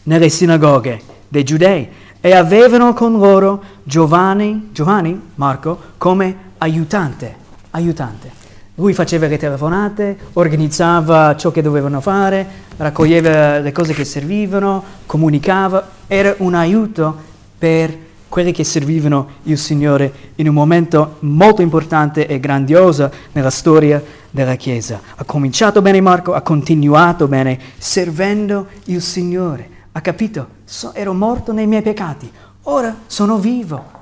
nelle 0.04 0.30
sinagoghe 0.30 1.01
dei 1.27 1.44
giudei 1.44 1.86
e 2.22 2.34
avevano 2.34 2.94
con 2.94 3.18
loro 3.20 3.62
Giovanni, 3.84 4.70
Giovanni 4.72 5.22
Marco, 5.36 5.77
come 5.98 6.54
aiutante. 6.60 7.36
aiutante. 7.72 8.32
Lui 8.75 8.94
faceva 8.94 9.27
le 9.27 9.38
telefonate, 9.38 10.18
organizzava 10.34 11.36
ciò 11.36 11.51
che 11.51 11.62
dovevano 11.62 12.00
fare, 12.00 12.48
raccoglieva 12.77 13.60
le 13.60 13.74
cose 13.74 13.94
che 13.94 14.06
servivano, 14.06 14.82
comunicava, 15.06 15.86
era 16.08 16.34
un 16.38 16.54
aiuto 16.54 17.13
per 17.58 17.94
quelli 18.29 18.51
che 18.51 18.63
servivano 18.63 19.29
il 19.43 19.57
Signore 19.57 20.31
in 20.36 20.48
un 20.48 20.53
momento 20.53 21.17
molto 21.19 21.62
importante 21.62 22.27
e 22.27 22.39
grandioso 22.39 23.12
nella 23.31 23.50
storia 23.50 24.03
della 24.29 24.55
Chiesa. 24.55 25.00
Ha 25.15 25.24
cominciato 25.24 25.81
bene 25.81 26.01
Marco, 26.01 26.34
ha 26.34 26.41
continuato 26.41 27.27
bene 27.27 27.60
servendo 27.77 28.67
il 28.86 29.01
Signore. 29.01 29.69
Ha 29.93 30.01
capito? 30.01 30.48
So, 30.65 30.93
ero 30.93 31.13
morto 31.13 31.53
nei 31.53 31.67
miei 31.67 31.81
peccati, 31.81 32.29
ora 32.63 32.96
sono 33.07 33.38
vivo. 33.38 33.96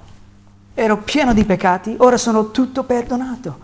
Ero 0.74 0.98
pieno 0.98 1.34
di 1.34 1.46
peccati, 1.46 1.96
ora 2.00 2.17
sono 2.17 2.51
tutto 2.51 2.84
perdonato. 2.84 3.60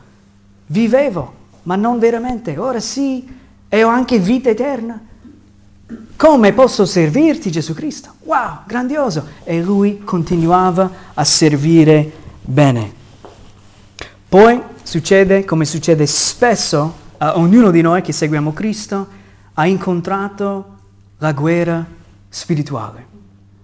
Vivevo, 0.68 1.34
ma 1.64 1.76
non 1.76 2.00
veramente. 2.00 2.58
Ora 2.58 2.80
sì, 2.80 3.28
e 3.68 3.84
ho 3.84 3.90
anche 3.90 4.18
vita 4.18 4.50
eterna. 4.50 5.00
Come 6.22 6.54
posso 6.54 6.86
servirti 6.86 7.50
Gesù 7.50 7.74
Cristo? 7.74 8.14
Wow, 8.26 8.60
grandioso! 8.68 9.28
E 9.44 9.60
lui 9.60 10.04
continuava 10.04 10.92
a 11.16 11.24
servire 11.24 12.12
bene. 12.44 12.94
Poi 14.30 14.62
succede, 14.84 15.44
come 15.46 15.66
succede 15.66 16.06
spesso 16.06 16.94
a 17.18 17.40
ognuno 17.40 17.72
di 17.72 17.82
noi 17.82 18.04
che 18.04 18.12
seguiamo 18.12 18.54
Cristo, 18.54 19.08
ha 19.56 19.66
incontrato 19.66 20.66
la 21.18 21.32
guerra 21.32 21.84
spirituale. 22.30 23.06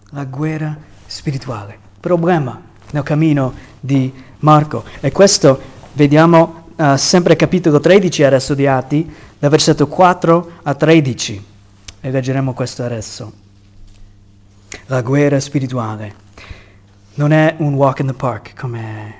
La 0.09 0.23
guerra 0.23 0.75
spirituale. 1.05 1.77
Problema 1.99 2.59
nel 2.89 3.03
cammino 3.03 3.53
di 3.79 4.11
Marco. 4.39 4.83
E 4.99 5.11
questo 5.11 5.61
vediamo 5.93 6.69
uh, 6.75 6.95
sempre 6.95 7.35
capitolo 7.35 7.79
13 7.79 8.23
adesso 8.23 8.55
di 8.55 8.65
Atti, 8.65 9.07
dal 9.37 9.51
versetto 9.51 9.85
4 9.85 10.51
a 10.63 10.73
13. 10.73 11.55
E 12.07 12.09
leggeremo 12.09 12.53
questo 12.53 12.85
adesso. 12.85 13.33
La 14.85 15.01
guerra 15.01 15.41
spirituale. 15.41 16.13
Non 17.15 17.33
è 17.33 17.55
un 17.57 17.73
walk 17.73 17.99
in 17.99 18.07
the 18.07 18.13
park, 18.13 18.53
come, 18.57 19.13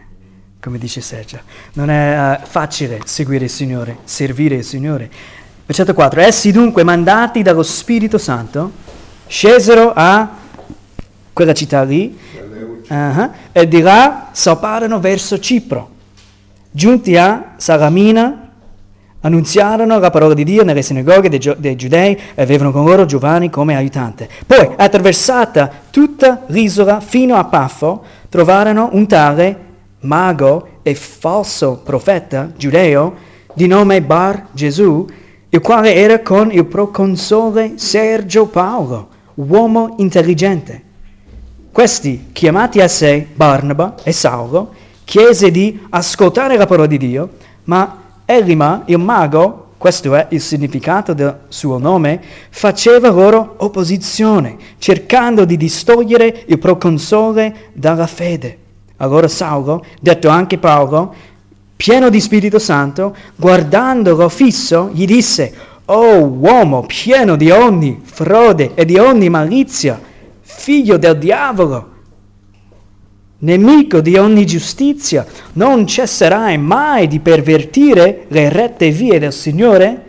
come 0.62 0.77
dice 0.77 1.01
Sergio. 1.01 1.41
Non 1.74 1.89
è 1.89 2.39
uh, 2.41 2.46
facile 2.46 3.01
seguire 3.03 3.44
il 3.44 3.50
Signore, 3.50 3.98
servire 4.06 4.56
il 4.56 4.63
Signore. 4.63 5.12
Versetto 5.65 5.94
4. 5.94 6.22
Essi 6.22 6.53
dunque, 6.53 6.86
mandati 6.86 7.41
dallo 7.41 7.62
Spirito 7.62 8.17
Santo, 8.17 8.72
scesero 9.27 9.91
a 9.94 10.38
quella 11.34 11.53
città 11.53 11.84
lì, 11.84 12.17
uh-huh, 12.88 13.32
e 13.51 13.67
di 13.67 13.82
là 13.82 14.29
salparono 14.32 15.01
verso 15.01 15.38
Cipro 15.39 15.96
Giunti 16.72 17.17
a 17.17 17.56
Salamina, 17.58 18.47
annunziarono 19.27 20.00
la 20.00 20.10
parola 20.10 20.34
di 20.34 20.43
Dio 20.43 20.63
nelle 20.63 20.81
sinagoghe 20.81 21.29
dei, 21.29 21.55
dei, 21.57 21.75
giudei 21.75 22.17
e 22.34 22.41
avevano 22.41 22.72
con 22.72 22.86
loro 22.86 23.05
Giovanni 23.05 23.50
come 23.50 23.75
aiutante. 23.75 24.27
Poi, 24.46 24.69
attraversata 24.75 25.69
tutta 25.91 26.43
l'isola 26.48 27.00
fino 27.00 27.36
a 27.36 27.46
Paffo, 27.46 28.03
trovarono 28.29 28.89
un 28.93 29.07
tale 29.07 29.65
mago 30.01 30.79
e 30.81 30.96
falso 30.96 31.81
profeta 31.84 32.51
giudeo 32.55 33.13
di 33.53 33.67
nome 33.67 34.01
Bar 34.01 34.48
Gesù, 34.51 35.05
il 35.50 35.62
quale 35.62 35.96
era 35.96 36.22
con 36.22 36.51
il 36.51 36.65
proconsole 36.65 37.74
Sergio 37.75 38.48
Paolo, 38.48 39.07
uomo 39.36 39.96
intelligente. 39.98 40.84
Questi, 41.72 42.29
chiamati 42.31 42.81
a 42.81 42.88
sé 42.88 43.27
Barnaba 43.34 43.96
e 44.03 44.12
Saulo, 44.12 44.74
chiese 45.03 45.51
di 45.51 45.79
ascoltare 45.89 46.57
la 46.57 46.65
parola 46.65 46.88
di 46.88 46.98
Dio, 46.98 47.29
ma 47.65 48.05
Elima, 48.29 48.81
il 48.88 48.98
mago, 48.98 49.67
questo 49.77 50.13
è 50.13 50.27
il 50.31 50.41
significato 50.41 51.13
del 51.13 51.43
suo 51.48 51.77
nome, 51.77 52.19
faceva 52.50 53.10
loro 53.10 53.55
opposizione, 53.60 54.57
cercando 54.79 55.46
di 55.46 55.55
distogliere 55.55 56.43
il 56.48 56.60
proconsole 56.60 57.69
dalla 57.72 58.05
fede. 58.05 58.57
Allora 58.98 59.29
Saulo, 59.29 59.86
detto 60.01 60.27
anche 60.27 60.57
Paolo, 60.57 61.13
pieno 61.77 62.10
di 62.10 62.19
Spirito 62.19 62.60
Santo, 62.60 63.15
guardandolo 63.34 64.27
fisso, 64.27 64.89
gli 64.91 65.05
disse, 65.05 65.53
Oh 65.86 66.25
uomo 66.25 66.84
pieno 66.86 67.38
di 67.38 67.50
ogni 67.50 68.01
frode 68.03 68.72
e 68.74 68.84
di 68.84 68.98
ogni 68.98 69.29
malizia, 69.29 69.98
figlio 70.41 70.98
del 70.98 71.17
diavolo, 71.17 71.91
nemico 73.39 74.01
di 74.01 74.17
ogni 74.17 74.46
giustizia, 74.46 75.25
non 75.53 75.86
cesserai 75.86 76.58
mai 76.58 77.08
di 77.08 77.20
pervertire 77.20 78.25
le 78.29 78.50
rette 78.50 78.89
vie 78.89 79.20
del 79.20 79.34
Signore? 79.34 80.06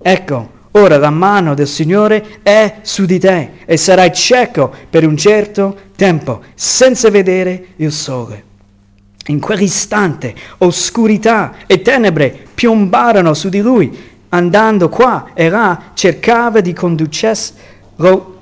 Ecco, 0.00 0.50
ora 0.72 0.96
la 0.96 1.10
mano 1.10 1.54
del 1.54 1.66
Signore 1.66 2.38
è 2.42 2.76
su 2.82 3.04
di 3.04 3.18
te 3.18 3.50
e 3.64 3.76
sarai 3.76 4.12
cieco 4.12 4.72
per 4.88 5.06
un 5.06 5.16
certo 5.16 5.76
tempo, 5.96 6.42
senza 6.54 7.10
vedere 7.10 7.66
il 7.76 7.92
sole. 7.92 8.44
In 9.26 9.40
quell'istante 9.40 10.34
oscurità 10.58 11.54
e 11.66 11.82
tenebre 11.82 12.46
piombarono 12.54 13.34
su 13.34 13.48
di 13.48 13.60
lui. 13.60 14.08
Andando 14.30 14.88
qua 14.88 15.30
e 15.34 15.48
là 15.48 15.90
cercava 15.94 16.60
di 16.60 16.72
conducesse, 16.72 17.52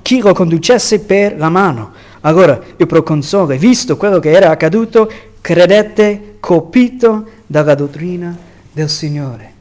chi 0.01 0.19
lo 0.21 0.33
conducesse 0.33 0.99
per 0.99 1.37
la 1.37 1.49
mano. 1.49 1.91
Allora 2.21 2.59
il 2.75 2.85
proconsole, 2.85 3.57
visto 3.57 3.97
quello 3.97 4.19
che 4.19 4.31
era 4.31 4.49
accaduto, 4.49 5.11
credette 5.41 6.35
colpito 6.39 7.25
dalla 7.45 7.75
dottrina 7.75 8.35
del 8.71 8.89
Signore. 8.89 9.53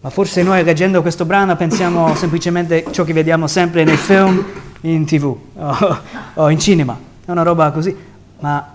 Ma 0.00 0.10
forse 0.10 0.42
noi 0.42 0.62
leggendo 0.62 1.02
questo 1.02 1.24
brano 1.24 1.56
pensiamo 1.56 2.14
semplicemente 2.16 2.86
ciò 2.90 3.04
che 3.04 3.12
vediamo 3.12 3.46
sempre 3.46 3.84
nei 3.84 3.96
film, 3.96 4.44
in 4.82 5.04
tv 5.04 5.36
o, 5.56 5.98
o 6.34 6.50
in 6.50 6.58
cinema, 6.58 6.98
è 7.24 7.30
una 7.30 7.42
roba 7.42 7.70
così. 7.70 7.96
Ma 8.40 8.74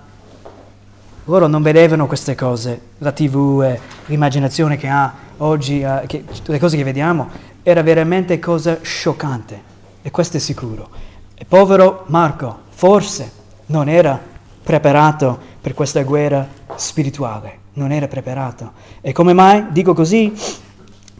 loro 1.26 1.48
non 1.48 1.62
vedevano 1.62 2.08
queste 2.08 2.36
cose, 2.36 2.80
la 2.98 3.12
tv 3.12 3.62
e 3.64 3.80
l'immaginazione 4.08 4.76
che 4.76 4.88
ha 4.88 5.14
oggi, 5.38 5.82
eh, 5.82 6.04
che, 6.08 6.26
le 6.46 6.60
cose 6.60 6.76
che 6.76 6.84
vediamo, 6.84 7.30
era 7.64 7.82
veramente 7.82 8.40
cosa 8.40 8.80
scioccante. 8.82 9.72
E 10.02 10.12
questo 10.12 10.38
è 10.38 10.40
sicuro. 10.42 10.90
E 11.36 11.46
povero 11.46 12.04
Marco, 12.08 12.63
forse 12.74 13.32
non 13.68 13.88
era 13.88 14.20
preparato 14.64 15.40
per 15.62 15.74
questa 15.74 16.04
guerra 16.04 16.48
spirituale, 16.76 17.60
non 17.74 17.92
era 17.92 18.08
preparato. 18.08 18.72
E 19.02 19.12
come 19.12 19.34
mai 19.34 19.68
dico 19.72 19.94
così? 19.94 20.34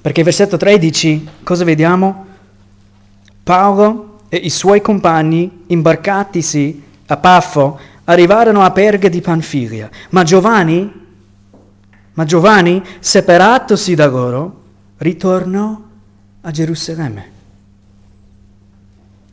Perché 0.02 0.24
versetto 0.24 0.58
13, 0.58 1.30
cosa 1.44 1.64
vediamo? 1.64 2.26
Paolo 3.44 4.20
e 4.30 4.38
i 4.38 4.50
suoi 4.50 4.82
compagni, 4.82 5.64
imbarcatisi 5.68 6.84
a 7.08 7.18
Paffo, 7.18 7.80
arrivarono 8.06 8.62
a 8.62 8.72
Perga 8.72 9.08
di 9.08 9.22
Panfilia, 9.22 9.90
ma 10.10 10.24
Giovanni, 10.24 10.92
ma 12.14 12.26
Giovanni, 12.26 12.84
separatosi 13.00 13.96
da 13.96 14.08
loro, 14.08 14.62
ritornò 14.98 15.80
a 16.42 16.52
Gerusalemme. 16.52 17.32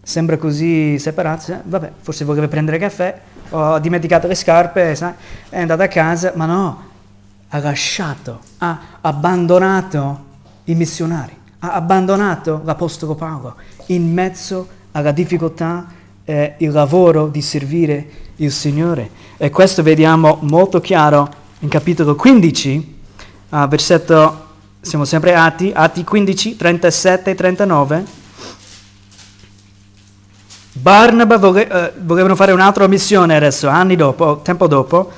Sembra 0.03 0.37
così 0.39 0.99
separato, 0.99 1.61
vabbè, 1.63 1.93
forse 2.01 2.25
voleva 2.25 2.49
prendere 2.49 2.79
caffè, 2.79 3.21
ho 3.51 3.79
dimenticato 3.79 4.27
le 4.27 4.35
scarpe, 4.35 4.95
sai, 4.95 5.13
è 5.49 5.61
andato 5.61 5.83
a 5.83 5.89
casa, 5.89 6.33
ma 6.35 6.47
no, 6.47 6.89
ha 7.49 7.59
lasciato, 7.59 8.41
ha 8.59 8.81
abbandonato 9.01 10.25
i 10.65 10.75
missionari, 10.75 11.37
ha 11.61 11.73
abbandonato 11.73 12.63
l'Apostolo 12.65 13.15
Paolo 13.15 13.57
in 13.87 14.13
mezzo 14.13 14.69
alla 14.93 15.13
difficoltà 15.13 15.87
e 16.25 16.55
il 16.59 16.71
lavoro 16.71 17.29
di 17.29 17.43
servire 17.43 18.09
il 18.37 18.53
Signore. 18.53 19.11
E 19.37 19.51
questo 19.51 19.83
vediamo 19.83 20.39
molto 20.43 20.81
chiaro 20.81 21.29
in 21.61 21.69
capitolo 21.69 22.15
15, 22.15 22.99
uh, 23.51 23.69
versetto, 23.69 24.47
siamo 24.81 25.05
sempre 25.05 25.35
Atti, 25.35 25.73
Atti 25.75 26.05
15, 26.05 26.57
37 26.57 27.31
e 27.31 27.35
39. 27.35 28.05
Barnaba 30.81 31.37
vole, 31.37 31.69
uh, 31.71 32.05
volevano 32.05 32.35
fare 32.35 32.53
un'altra 32.53 32.87
missione 32.87 33.37
adesso, 33.37 33.69
anni 33.69 33.97
dopo, 33.97 34.41
tempo 34.43 34.67
dopo. 34.67 35.11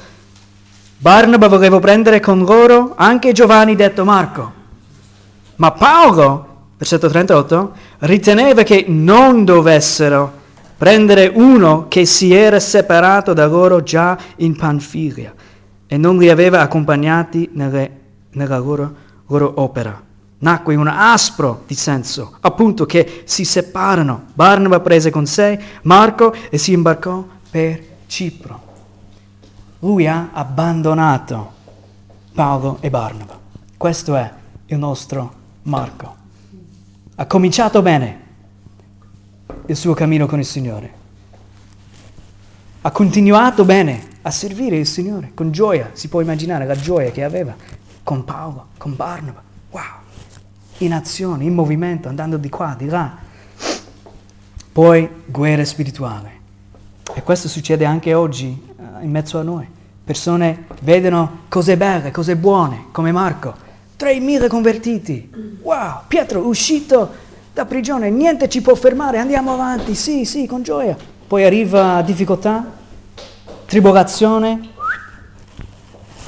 Barnaba 0.98 1.46
voleva 1.46 1.78
prendere 1.78 2.18
con 2.18 2.44
loro 2.44 2.94
anche 2.96 3.30
Giovanni 3.32 3.76
detto 3.76 4.04
Marco. 4.04 4.52
Ma 5.56 5.70
Paolo, 5.70 6.48
versetto 6.76 7.08
38, 7.08 7.72
riteneva 8.00 8.64
che 8.64 8.86
non 8.88 9.44
dovessero 9.44 10.40
prendere 10.76 11.30
uno 11.32 11.86
che 11.86 12.06
si 12.06 12.34
era 12.34 12.58
separato 12.58 13.32
da 13.32 13.46
loro 13.46 13.84
già 13.84 14.18
in 14.36 14.56
Panfilia 14.56 15.32
e 15.86 15.96
non 15.96 16.18
li 16.18 16.28
aveva 16.28 16.60
accompagnati 16.60 17.50
nelle, 17.52 17.90
nella 18.32 18.58
loro, 18.58 18.94
loro 19.28 19.52
opera. 19.56 20.10
Nacque 20.42 20.74
un 20.74 20.88
aspro 20.88 21.62
dissenso, 21.68 22.36
appunto 22.40 22.84
che 22.84 23.22
si 23.26 23.44
separano. 23.44 24.24
Barnaba 24.34 24.80
prese 24.80 25.10
con 25.10 25.24
sé 25.24 25.58
Marco 25.82 26.34
e 26.50 26.58
si 26.58 26.72
imbarcò 26.72 27.24
per 27.48 27.84
Cipro. 28.06 28.60
Lui 29.78 30.08
ha 30.08 30.30
abbandonato 30.32 31.52
Paolo 32.34 32.78
e 32.80 32.90
Barnaba. 32.90 33.38
Questo 33.76 34.16
è 34.16 34.32
il 34.66 34.78
nostro 34.78 35.32
Marco. 35.62 36.16
Ha 37.14 37.26
cominciato 37.26 37.80
bene, 37.80 38.20
il 39.66 39.76
suo 39.76 39.94
cammino 39.94 40.26
con 40.26 40.40
il 40.40 40.46
Signore. 40.46 40.92
Ha 42.80 42.90
continuato 42.90 43.64
bene 43.64 44.08
a 44.22 44.30
servire 44.32 44.76
il 44.76 44.88
Signore 44.88 45.30
con 45.34 45.52
gioia, 45.52 45.90
si 45.92 46.08
può 46.08 46.20
immaginare 46.20 46.66
la 46.66 46.74
gioia 46.74 47.12
che 47.12 47.22
aveva 47.22 47.54
con 48.02 48.24
Paolo, 48.24 48.66
con 48.76 48.96
Barnaba. 48.96 49.40
Wow! 49.70 50.01
In 50.82 50.92
azione, 50.92 51.44
in 51.44 51.54
movimento, 51.54 52.08
andando 52.08 52.36
di 52.36 52.48
qua, 52.48 52.74
di 52.76 52.86
là. 52.86 53.16
Poi 54.72 55.08
guerra 55.26 55.64
spirituale. 55.64 56.40
E 57.14 57.22
questo 57.22 57.46
succede 57.46 57.84
anche 57.84 58.14
oggi 58.14 58.46
uh, 58.76 59.02
in 59.04 59.10
mezzo 59.10 59.38
a 59.38 59.42
noi. 59.42 59.64
Persone 60.04 60.64
vedono 60.80 61.42
cose 61.48 61.76
belle, 61.76 62.10
cose 62.10 62.34
buone, 62.34 62.86
come 62.90 63.12
Marco. 63.12 63.54
3.000 63.96 64.48
convertiti. 64.48 65.30
Wow! 65.62 66.00
Pietro 66.08 66.40
uscito 66.40 67.10
da 67.52 67.64
prigione, 67.64 68.10
niente 68.10 68.48
ci 68.48 68.60
può 68.60 68.74
fermare, 68.74 69.18
andiamo 69.18 69.52
avanti, 69.52 69.94
sì, 69.94 70.24
sì, 70.24 70.46
con 70.46 70.64
gioia. 70.64 70.96
Poi 71.28 71.44
arriva 71.44 72.02
difficoltà, 72.02 72.64
tribolazione, 73.66 74.68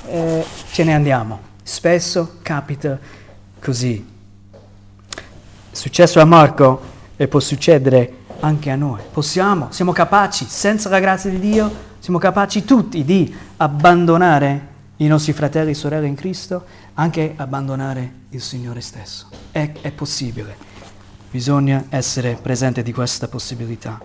eh, 0.07 0.45
ce 0.71 0.85
ne 0.85 0.95
andiamo. 0.95 1.41
Spesso 1.65 2.37
capita 2.43 2.97
così. 3.59 4.13
Successo 5.75 6.21
a 6.21 6.25
Marco 6.25 6.81
e 7.17 7.27
può 7.27 7.41
succedere 7.41 8.19
anche 8.39 8.71
a 8.71 8.77
noi. 8.77 9.01
Possiamo, 9.13 9.67
siamo 9.71 9.91
capaci, 9.91 10.47
senza 10.49 10.89
la 10.89 11.01
grazia 11.01 11.31
di 11.31 11.41
Dio, 11.41 11.69
siamo 11.99 12.19
capaci 12.19 12.65
tutti 12.65 13.05
di 13.05 13.35
abbandonare 13.57 14.69
i 14.99 15.09
nostri 15.09 15.33
fratelli 15.33 15.73
e 15.73 15.75
sorelle 15.75 16.07
in 16.07 16.15
Cristo, 16.15 16.65
anche 16.95 17.33
abbandonare 17.35 18.13
il 18.31 18.41
Signore 18.41 18.81
stesso. 18.81 19.27
È, 19.51 19.73
è 19.81 19.91
possibile. 19.91 20.57
Bisogna 21.29 21.87
essere 21.89 22.39
presente 22.41 22.85
di 22.85 22.93
questa 22.93 23.27
possibilità. 23.27 24.01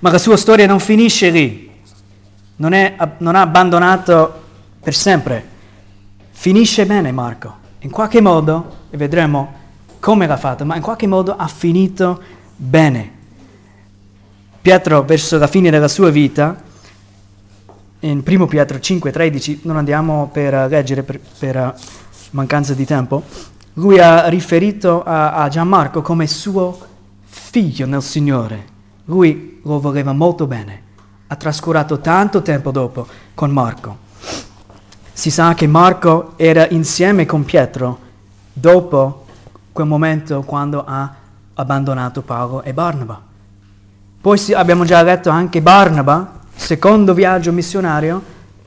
Ma 0.00 0.10
la 0.10 0.18
sua 0.18 0.36
storia 0.36 0.66
non 0.66 0.80
finisce 0.80 1.30
lì, 1.30 1.70
non, 2.56 2.72
è, 2.72 2.96
non 3.18 3.36
ha 3.36 3.42
abbandonato 3.42 4.42
per 4.80 4.94
sempre. 4.96 5.46
Finisce 6.32 6.84
bene 6.84 7.12
Marco, 7.12 7.54
in 7.78 7.90
qualche 7.90 8.20
modo, 8.20 8.78
e 8.90 8.96
vedremo 8.96 9.60
come 10.02 10.26
l'ha 10.26 10.36
fatto, 10.36 10.64
ma 10.64 10.74
in 10.74 10.82
qualche 10.82 11.06
modo 11.06 11.36
ha 11.36 11.46
finito 11.46 12.20
bene. 12.56 13.12
Pietro, 14.60 15.04
verso 15.04 15.38
la 15.38 15.46
fine 15.46 15.70
della 15.70 15.86
sua 15.86 16.10
vita, 16.10 16.60
in 18.00 18.20
1 18.26 18.46
Pietro 18.46 18.78
5,13, 18.78 19.60
non 19.62 19.76
andiamo 19.76 20.28
per 20.32 20.68
leggere 20.68 21.04
per, 21.04 21.20
per 21.38 21.76
mancanza 22.30 22.74
di 22.74 22.84
tempo, 22.84 23.22
lui 23.74 24.00
ha 24.00 24.26
riferito 24.26 25.04
a, 25.04 25.34
a 25.34 25.48
Gianmarco 25.48 26.02
come 26.02 26.26
suo 26.26 26.76
figlio 27.22 27.86
nel 27.86 28.02
Signore. 28.02 28.64
Lui 29.04 29.60
lo 29.62 29.78
voleva 29.78 30.12
molto 30.12 30.48
bene. 30.48 30.82
Ha 31.28 31.36
trascurato 31.36 32.00
tanto 32.00 32.42
tempo 32.42 32.72
dopo 32.72 33.06
con 33.34 33.52
Marco. 33.52 33.98
Si 35.12 35.30
sa 35.30 35.54
che 35.54 35.68
Marco 35.68 36.32
era 36.34 36.68
insieme 36.70 37.24
con 37.24 37.44
Pietro 37.44 37.98
dopo 38.52 39.21
quel 39.72 39.86
momento 39.86 40.42
quando 40.42 40.84
ha 40.86 41.14
abbandonato 41.54 42.22
Paolo 42.22 42.62
e 42.62 42.72
Barnaba. 42.72 43.20
Poi 44.20 44.38
abbiamo 44.54 44.84
già 44.84 45.02
letto 45.02 45.30
anche 45.30 45.60
Barnaba, 45.60 46.40
secondo 46.54 47.14
viaggio 47.14 47.52
missionario, 47.52 48.22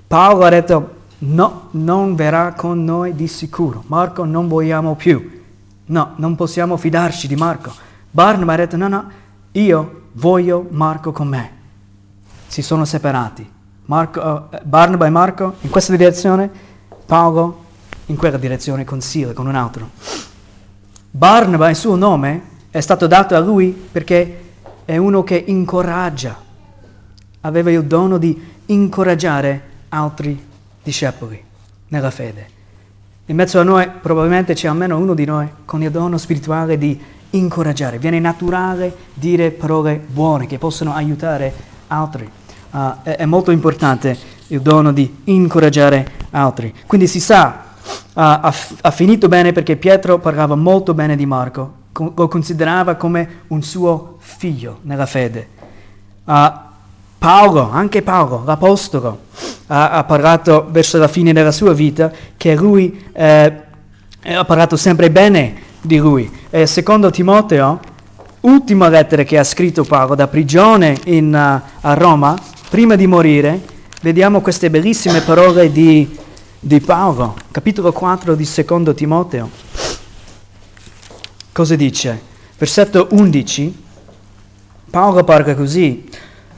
Paolo 0.07 0.43
ha 0.43 0.49
detto 0.49 0.95
no, 1.19 1.69
non 1.71 2.15
verrà 2.15 2.53
con 2.53 2.83
noi 2.83 3.15
di 3.15 3.27
sicuro. 3.27 3.83
Marco 3.87 4.25
non 4.25 4.47
vogliamo 4.47 4.95
più. 4.95 5.41
No, 5.87 6.13
non 6.15 6.35
possiamo 6.35 6.77
fidarci 6.77 7.27
di 7.27 7.35
Marco. 7.35 7.71
Barnaba 8.11 8.53
ha 8.53 8.57
detto 8.57 8.77
no, 8.77 8.87
no, 8.87 9.09
io 9.51 10.01
voglio 10.13 10.67
Marco 10.71 11.11
con 11.11 11.27
me. 11.27 11.51
Si 12.47 12.61
sono 12.61 12.85
separati. 12.85 13.51
Marco, 13.85 14.19
uh, 14.19 14.57
Barnaba 14.63 15.05
e 15.05 15.09
Marco 15.09 15.55
in 15.61 15.69
questa 15.69 15.95
direzione, 15.95 16.49
Paolo 17.05 17.63
in 18.07 18.15
quella 18.15 18.37
direzione 18.37 18.83
con 18.83 18.99
Sila, 18.99 19.33
con 19.33 19.47
un 19.47 19.55
altro. 19.55 19.89
Barnaba, 21.15 21.69
il 21.69 21.77
suo 21.77 21.95
nome, 21.95 22.41
è 22.69 22.81
stato 22.81 23.07
dato 23.07 23.37
a 23.37 23.39
lui 23.39 23.69
perché 23.69 24.41
è 24.83 24.97
uno 24.97 25.23
che 25.23 25.41
incoraggia, 25.47 26.37
aveva 27.39 27.71
il 27.71 27.85
dono 27.85 28.17
di 28.17 28.37
incoraggiare 28.65 29.61
altri 29.87 30.37
discepoli 30.83 31.41
nella 31.87 32.11
fede. 32.11 32.47
In 33.27 33.37
mezzo 33.37 33.61
a 33.61 33.63
noi 33.63 33.89
probabilmente 34.01 34.55
c'è 34.55 34.67
almeno 34.67 34.97
uno 34.97 35.13
di 35.13 35.23
noi 35.23 35.47
con 35.63 35.81
il 35.81 35.89
dono 35.89 36.17
spirituale 36.17 36.77
di 36.77 36.99
incoraggiare. 37.29 37.97
Viene 37.97 38.19
naturale 38.19 38.93
dire 39.13 39.51
parole 39.51 40.03
buone 40.05 40.47
che 40.47 40.57
possono 40.57 40.93
aiutare 40.93 41.53
altri. 41.87 42.29
Uh, 42.71 43.03
è, 43.03 43.15
è, 43.15 43.25
molto 43.25 43.51
importante 43.51 44.17
il 44.47 44.59
dono 44.59 44.91
di 44.91 45.21
incoraggiare 45.23 46.11
altri. 46.31 46.73
Quindi 46.85 47.07
si 47.07 47.21
sa, 47.21 47.64
uh, 47.85 48.19
ha, 48.19 48.53
ha, 48.81 48.91
finito 48.91 49.27
bene 49.27 49.51
perché 49.51 49.75
Pietro 49.75 50.19
parlava 50.19 50.55
molto 50.55 50.93
bene 50.93 51.15
di 51.15 51.25
Marco, 51.25 51.73
co- 51.91 52.13
lo 52.15 52.27
considerava 52.27 52.95
come 52.95 53.41
un 53.47 53.61
suo 53.61 54.17
figlio 54.19 54.79
nella 54.81 55.05
fede. 55.05 55.47
Uh, 56.25 56.51
Paolo, 57.17 57.69
anche 57.71 58.01
Paolo, 58.01 58.43
l'Apostolo, 58.45 59.19
ha, 59.67 59.91
ha, 59.91 60.03
parlato 60.03 60.67
verso 60.69 60.97
la 60.97 61.07
fine 61.07 61.33
della 61.33 61.51
sua 61.51 61.73
vita 61.73 62.11
che 62.37 62.55
lui 62.55 63.03
eh, 63.13 63.53
ha 64.23 64.45
parlato 64.45 64.77
sempre 64.77 65.09
bene 65.09 65.55
di 65.81 65.97
lui. 65.97 66.31
E 66.51 66.67
secondo 66.67 67.09
Timoteo, 67.09 67.79
ultima 68.41 68.89
lettera 68.89 69.23
che 69.23 69.39
ha 69.39 69.43
scritto 69.43 69.83
Paolo 69.83 70.13
da 70.13 70.27
prigione 70.27 70.97
in, 71.05 71.33
uh, 71.33 71.69
a 71.81 71.93
Roma, 71.93 72.37
prima 72.69 72.95
di 72.95 73.07
morire, 73.07 73.59
vediamo 74.01 74.41
queste 74.41 74.69
bellissime 74.69 75.21
parole 75.21 75.71
di, 75.71 76.15
di 76.65 76.79
Paolo, 76.79 77.37
capitolo 77.51 77.91
4 77.91 78.33
di 78.33 78.43
secondo 78.43 78.95
Timoteo. 78.95 79.51
Cosa 81.51 81.75
dice? 81.75 82.19
Versetto 82.57 83.09
11, 83.11 83.83
Paolo 84.89 85.23
parla 85.23 85.53
così. 85.53 86.09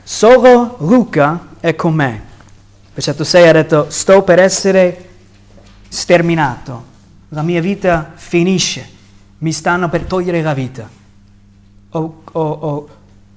Solo 0.02 0.76
Luca 0.78 1.48
è 1.60 1.74
con 1.74 1.92
me. 1.92 2.22
Versetto 2.94 3.22
6 3.22 3.48
ha 3.48 3.52
detto, 3.52 3.86
sto 3.90 4.22
per 4.22 4.38
essere 4.38 5.08
sterminato, 5.88 6.84
la 7.28 7.42
mia 7.42 7.60
vita 7.60 8.12
finisce, 8.14 8.88
mi 9.40 9.52
stanno 9.52 9.90
per 9.90 10.04
togliere 10.04 10.40
la 10.40 10.54
vita. 10.54 10.88
Ho, 11.90 12.22
ho, 12.32 12.40
ho 12.40 12.88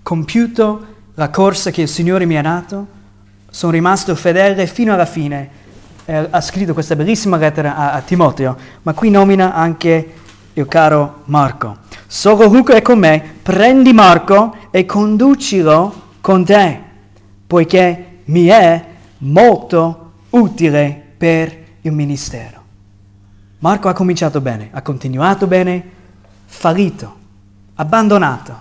compiuto 0.01 0.85
la 1.15 1.29
corsa 1.29 1.69
che 1.69 1.81
il 1.81 1.89
Signore 1.89 2.25
mi 2.25 2.37
ha 2.37 2.41
dato, 2.41 2.87
sono 3.49 3.73
rimasto 3.73 4.15
fedele 4.15 4.67
fino 4.67 4.93
alla 4.93 5.05
fine. 5.05 5.59
Eh, 6.05 6.27
ha 6.29 6.41
scritto 6.41 6.73
questa 6.73 6.95
bellissima 6.95 7.37
lettera 7.37 7.75
a, 7.75 7.93
a 7.93 8.01
Timoteo, 8.01 8.57
ma 8.81 8.93
qui 8.93 9.09
nomina 9.09 9.53
anche 9.53 10.13
il 10.53 10.67
caro 10.67 11.21
Marco. 11.25 11.77
Solo 12.07 12.47
Luca 12.47 12.73
è 12.73 12.81
con 12.81 12.99
me, 12.99 13.35
prendi 13.41 13.93
Marco 13.93 14.55
e 14.71 14.85
conducilo 14.85 15.93
con 16.19 16.43
te, 16.43 16.79
poiché 17.45 18.19
mi 18.25 18.47
è 18.47 18.85
molto 19.19 20.11
utile 20.31 21.01
per 21.17 21.57
il 21.81 21.91
ministero. 21.91 22.59
Marco 23.59 23.87
ha 23.87 23.93
cominciato 23.93 24.41
bene, 24.41 24.69
ha 24.71 24.81
continuato 24.81 25.45
bene, 25.45 25.89
fallito, 26.45 27.15
abbandonato, 27.75 28.55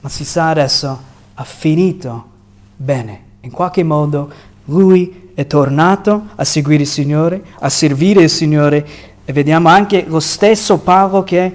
ma 0.00 0.08
si 0.08 0.24
sa 0.24 0.48
adesso 0.48 1.02
ha 1.34 1.44
finito 1.44 2.30
bene. 2.76 3.22
In 3.40 3.50
qualche 3.50 3.82
modo 3.82 4.30
lui 4.64 5.23
è 5.34 5.46
tornato 5.46 6.28
a 6.34 6.44
seguire 6.44 6.82
il 6.82 6.88
Signore, 6.88 7.42
a 7.58 7.68
servire 7.68 8.22
il 8.22 8.30
Signore 8.30 8.86
e 9.24 9.32
vediamo 9.32 9.68
anche 9.68 10.04
lo 10.06 10.20
stesso 10.20 10.78
Paolo 10.78 11.24
che 11.24 11.52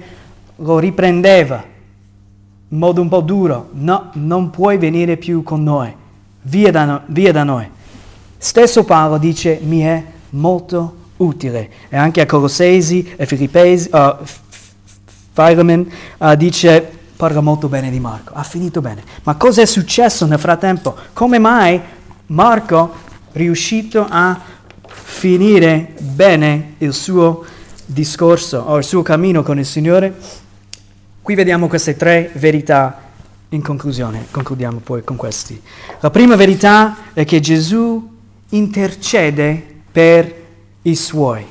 lo 0.56 0.78
riprendeva 0.78 1.64
in 2.72 2.78
modo 2.78 3.00
un 3.00 3.08
po' 3.08 3.20
duro, 3.20 3.70
no, 3.72 4.10
non 4.14 4.50
puoi 4.50 4.78
venire 4.78 5.16
più 5.16 5.42
con 5.42 5.62
noi, 5.64 5.92
via 6.42 6.70
da, 6.70 6.84
no, 6.84 7.02
via 7.06 7.32
da 7.32 7.42
noi. 7.42 7.68
Stesso 8.38 8.84
Paolo 8.84 9.18
dice, 9.18 9.58
mi 9.62 9.80
è 9.80 10.04
molto 10.30 10.96
utile. 11.16 11.68
E 11.88 11.96
anche 11.96 12.20
a 12.20 12.26
Colossesi 12.26 13.12
e 13.16 13.26
Filippesi, 13.26 13.90
uh, 13.92 14.16
Philemon 15.32 15.90
uh, 16.18 16.36
dice, 16.36 16.98
parla 17.16 17.40
molto 17.40 17.68
bene 17.68 17.90
di 17.90 17.98
Marco, 17.98 18.34
ha 18.34 18.44
finito 18.44 18.80
bene. 18.80 19.02
Ma 19.24 19.34
cosa 19.34 19.62
è 19.62 19.66
successo 19.66 20.26
nel 20.26 20.38
frattempo? 20.38 20.94
Come 21.12 21.40
mai 21.40 21.80
Marco 22.26 23.08
riuscito 23.32 24.06
a 24.08 24.40
finire 24.88 25.94
bene 26.00 26.74
il 26.78 26.92
suo 26.92 27.44
discorso 27.84 28.58
o 28.58 28.76
il 28.78 28.84
suo 28.84 29.02
cammino 29.02 29.42
con 29.42 29.58
il 29.58 29.66
Signore? 29.66 30.14
Qui 31.22 31.34
vediamo 31.34 31.68
queste 31.68 31.96
tre 31.96 32.30
verità 32.34 33.08
in 33.50 33.62
conclusione, 33.62 34.26
concludiamo 34.30 34.78
poi 34.78 35.02
con 35.04 35.16
questi. 35.16 35.60
La 36.00 36.10
prima 36.10 36.36
verità 36.36 36.96
è 37.12 37.24
che 37.24 37.40
Gesù 37.40 38.08
intercede 38.50 39.62
per 39.90 40.34
i 40.82 40.94
suoi. 40.94 41.44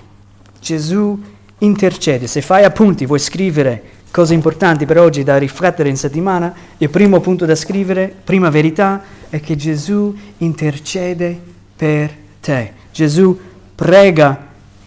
Gesù 0.60 1.22
intercede. 1.60 2.28
Se 2.28 2.42
fai 2.42 2.63
appunti, 2.63 3.06
vuoi 3.06 3.20
scrivere 3.20 3.84
cose 4.12 4.34
importanti 4.34 4.86
per 4.86 4.98
oggi 4.98 5.24
da 5.24 5.38
riflettere 5.38 5.89
in 5.89 5.98
settimana, 5.98 6.54
il 6.78 6.89
primo 6.89 7.20
punto 7.20 7.46
da 7.46 7.56
scrivere, 7.56 8.13
prima 8.24 8.50
verità, 8.50 9.02
è 9.30 9.39
che 9.39 9.56
Gesù 9.56 10.15
intercede 10.38 11.49
per 11.80 12.13
te. 12.42 12.74
Gesù 12.92 13.39
prega 13.74 14.38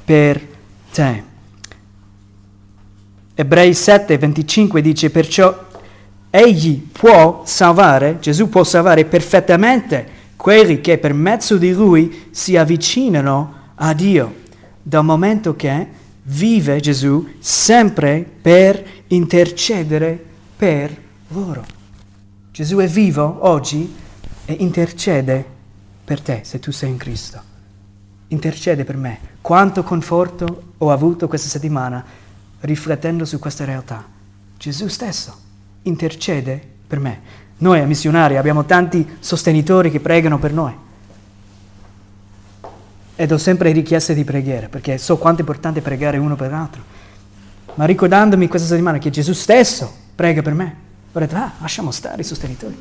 per 0.04 0.46
te. 0.92 1.22
Ebrei 3.34 3.72
7, 3.72 4.18
25 4.18 4.82
dice 4.82 5.08
perciò 5.08 5.68
egli 6.28 6.86
può 6.92 7.44
salvare, 7.46 8.18
Gesù 8.20 8.50
può 8.50 8.62
salvare 8.62 9.06
perfettamente 9.06 10.06
quelli 10.36 10.82
che 10.82 10.98
per 10.98 11.14
mezzo 11.14 11.56
di 11.56 11.72
lui 11.72 12.24
si 12.30 12.58
avvicinano 12.58 13.54
a 13.76 13.94
Dio, 13.94 14.34
dal 14.82 15.02
momento 15.02 15.56
che 15.56 15.88
vive 16.24 16.78
Gesù 16.80 17.26
sempre 17.38 18.28
per 18.42 18.84
intercedere 19.06 20.22
per 20.54 20.94
loro. 21.28 21.64
Gesù 22.50 22.76
è 22.76 22.86
vivo 22.86 23.38
oggi 23.40 23.90
e 24.44 24.56
intercede 24.58 25.51
per 26.12 26.20
te 26.20 26.40
se 26.42 26.58
tu 26.58 26.70
sei 26.72 26.90
in 26.90 26.98
Cristo. 26.98 27.40
Intercede 28.28 28.84
per 28.84 28.98
me. 28.98 29.18
Quanto 29.40 29.82
conforto 29.82 30.74
ho 30.76 30.90
avuto 30.90 31.26
questa 31.26 31.48
settimana 31.48 32.04
riflettendo 32.60 33.24
su 33.24 33.38
questa 33.38 33.64
realtà. 33.64 34.04
Gesù 34.58 34.88
stesso 34.88 35.34
intercede 35.84 36.62
per 36.86 36.98
me. 36.98 37.20
Noi 37.58 37.80
a 37.80 37.86
missionari 37.86 38.36
abbiamo 38.36 38.66
tanti 38.66 39.16
sostenitori 39.20 39.90
che 39.90 40.00
pregano 40.00 40.38
per 40.38 40.52
noi. 40.52 40.74
Ed 43.16 43.32
ho 43.32 43.38
sempre 43.38 43.72
richieste 43.72 44.12
di 44.12 44.24
preghiera, 44.24 44.68
perché 44.68 44.98
so 44.98 45.16
quanto 45.16 45.38
è 45.38 45.44
importante 45.44 45.80
pregare 45.80 46.18
uno 46.18 46.36
per 46.36 46.50
l'altro. 46.50 46.82
Ma 47.76 47.86
ricordandomi 47.86 48.48
questa 48.48 48.68
settimana 48.68 48.98
che 48.98 49.08
Gesù 49.08 49.32
stesso 49.32 49.90
prega 50.14 50.42
per 50.42 50.52
me, 50.52 50.76
ho 51.10 51.18
detto, 51.18 51.36
ah, 51.36 51.52
lasciamo 51.58 51.90
stare 51.90 52.20
i 52.20 52.24
sostenitori. 52.24 52.78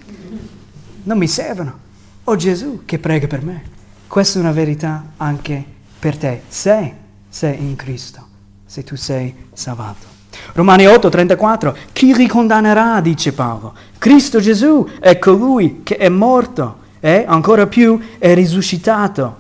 Non 1.03 1.17
mi 1.17 1.29
servono. 1.29 1.89
Ho 2.25 2.35
Gesù 2.35 2.83
che 2.85 2.99
prega 2.99 3.27
per 3.27 3.43
me. 3.43 3.63
Questa 4.07 4.39
è 4.39 4.41
una 4.41 4.51
verità 4.51 5.13
anche 5.17 5.63
per 5.99 6.17
te, 6.17 6.41
se 6.47 6.93
sei 7.29 7.59
in 7.59 7.75
Cristo 7.75 8.29
se 8.71 8.85
tu 8.85 8.95
sei 8.95 9.35
salvato. 9.51 10.07
Romani 10.53 10.87
8, 10.87 11.09
34, 11.09 11.75
chi 11.91 12.13
ricondannerà, 12.13 13.01
dice 13.01 13.33
Paolo? 13.33 13.73
Cristo 13.97 14.39
Gesù 14.39 14.87
è 15.01 15.19
colui 15.19 15.81
che 15.83 15.97
è 15.97 16.07
morto 16.07 16.77
e 17.01 17.25
ancora 17.27 17.67
più 17.67 17.99
è 18.17 18.33
risuscitato, 18.33 19.35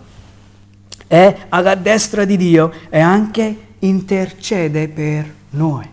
è 1.07 1.45
alla 1.47 1.75
destra 1.75 2.25
di 2.25 2.35
Dio 2.35 2.73
e 2.89 2.99
anche 2.99 3.55
intercede 3.79 4.89
per 4.89 5.33
noi. 5.51 5.89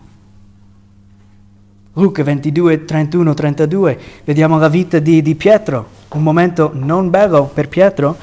Luca 1.99 2.23
22, 2.23 2.85
31, 2.85 3.35
32, 3.35 4.01
vediamo 4.25 4.57
la 4.59 4.69
vita 4.69 5.01
di, 5.01 5.21
di 5.21 5.35
Pietro, 5.35 5.89
un 6.11 6.23
momento 6.23 6.71
non 6.73 7.11
bello 7.11 7.51
per 7.53 7.69
Pietro. 7.69 8.17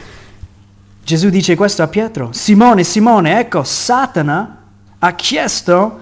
Gesù 1.03 1.27
dice 1.29 1.57
questo 1.57 1.83
a 1.83 1.87
Pietro, 1.87 2.29
Simone, 2.31 2.85
Simone, 2.85 3.37
ecco, 3.37 3.63
Satana 3.65 4.63
ha 4.97 5.11
chiesto 5.13 5.99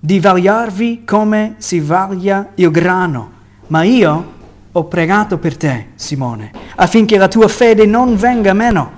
di 0.00 0.18
vagliarvi 0.18 1.04
come 1.04 1.54
si 1.58 1.78
vaglia 1.78 2.50
il 2.56 2.70
grano, 2.72 3.30
ma 3.68 3.84
io 3.84 4.32
ho 4.72 4.84
pregato 4.86 5.38
per 5.38 5.56
te, 5.56 5.90
Simone, 5.94 6.50
affinché 6.74 7.16
la 7.16 7.28
tua 7.28 7.46
fede 7.46 7.86
non 7.86 8.16
venga 8.16 8.52
meno, 8.54 8.90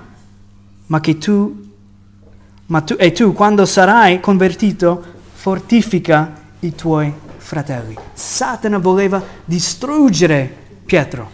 ma 0.87 0.99
che 0.99 1.19
tu, 1.19 1.69
ma 2.65 2.81
tu, 2.81 2.95
e 2.97 3.11
tu 3.11 3.31
quando 3.31 3.63
sarai 3.65 4.19
convertito, 4.19 5.03
fortifica 5.33 6.33
i 6.61 6.73
tuoi 6.73 7.13
fratelli. 7.43 7.95
Satana 8.13 8.77
voleva 8.79 9.21
distruggere 9.45 10.61
Pietro, 10.85 11.29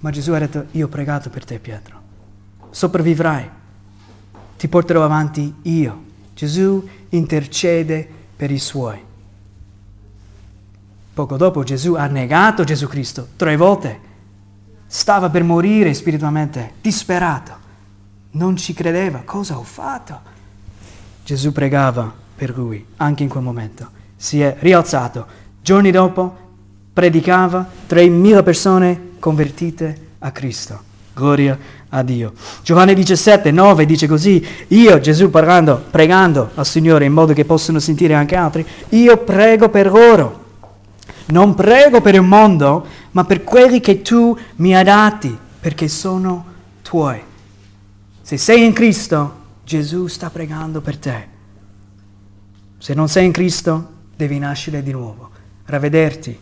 ma 0.00 0.10
Gesù 0.10 0.32
ha 0.32 0.38
detto, 0.38 0.66
io 0.72 0.86
ho 0.86 0.88
pregato 0.88 1.30
per 1.30 1.44
te, 1.44 1.58
Pietro. 1.58 1.98
sopravvivrai, 2.70 3.50
ti 4.56 4.68
porterò 4.68 5.04
avanti 5.04 5.54
io. 5.62 6.08
Gesù 6.34 6.88
intercede 7.10 8.08
per 8.36 8.50
i 8.50 8.58
suoi. 8.58 8.98
Poco 11.12 11.36
dopo 11.36 11.62
Gesù 11.64 11.94
ha 11.94 12.06
negato 12.06 12.64
Gesù 12.64 12.86
Cristo 12.86 13.28
tre 13.36 13.56
volte. 13.56 14.08
Stava 14.86 15.28
per 15.28 15.42
morire 15.42 15.92
spiritualmente, 15.92 16.74
disperato. 16.80 17.58
Non 18.32 18.56
ci 18.56 18.72
credeva. 18.72 19.22
Cosa 19.24 19.58
ho 19.58 19.62
fatto? 19.62 20.20
Gesù 21.24 21.52
pregava 21.52 22.12
per 22.34 22.56
lui 22.56 22.84
anche 22.96 23.22
in 23.22 23.28
quel 23.28 23.42
momento. 23.42 23.98
Si 24.22 24.38
è 24.42 24.54
rialzato. 24.58 25.24
Giorni 25.62 25.90
dopo 25.90 26.36
predicava 26.92 27.66
3.000 27.88 28.42
persone 28.42 29.00
convertite 29.18 30.08
a 30.18 30.30
Cristo. 30.30 30.78
Gloria 31.14 31.58
a 31.88 32.02
Dio. 32.02 32.34
Giovanni 32.62 32.92
17, 32.92 33.50
9 33.50 33.86
dice 33.86 34.06
così, 34.06 34.46
io 34.68 35.00
Gesù 35.00 35.30
parlando, 35.30 35.82
pregando 35.90 36.50
al 36.54 36.66
Signore 36.66 37.06
in 37.06 37.14
modo 37.14 37.32
che 37.32 37.46
possano 37.46 37.78
sentire 37.78 38.12
anche 38.12 38.36
altri, 38.36 38.66
io 38.90 39.16
prego 39.16 39.70
per 39.70 39.90
loro. 39.90 40.44
Non 41.28 41.54
prego 41.54 42.02
per 42.02 42.14
il 42.14 42.20
mondo, 42.20 42.86
ma 43.12 43.24
per 43.24 43.42
quelli 43.42 43.80
che 43.80 44.02
tu 44.02 44.36
mi 44.56 44.76
hai 44.76 44.84
dati, 44.84 45.34
perché 45.60 45.88
sono 45.88 46.44
tuoi. 46.82 47.22
Se 48.20 48.36
sei 48.36 48.66
in 48.66 48.74
Cristo, 48.74 49.34
Gesù 49.64 50.08
sta 50.08 50.28
pregando 50.28 50.82
per 50.82 50.98
te. 50.98 51.26
Se 52.76 52.92
non 52.92 53.08
sei 53.08 53.24
in 53.24 53.32
Cristo, 53.32 53.98
devi 54.20 54.38
nascere 54.38 54.82
di 54.82 54.92
nuovo, 54.92 55.30
ravvederti, 55.64 56.38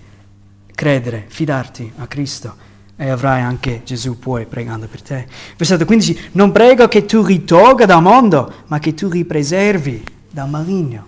credere, 0.75 1.27
fidarti 1.29 1.93
a 1.99 2.09
Cristo 2.09 2.67
e 2.97 3.09
avrai 3.09 3.41
anche 3.41 3.83
Gesù 3.85 4.19
poi 4.19 4.47
pregando 4.47 4.88
per 4.88 5.01
te. 5.01 5.29
Versetto 5.57 5.85
15, 5.85 6.31
non 6.33 6.51
prego 6.51 6.88
che 6.88 7.05
tu 7.05 7.23
ritolga 7.23 7.87
dal 7.87 8.03
mondo, 8.03 8.53
ma 8.67 8.81
che 8.81 8.95
tu 8.95 9.09
ripreservi 9.09 10.03
dal 10.29 10.49
maligno. 10.49 11.07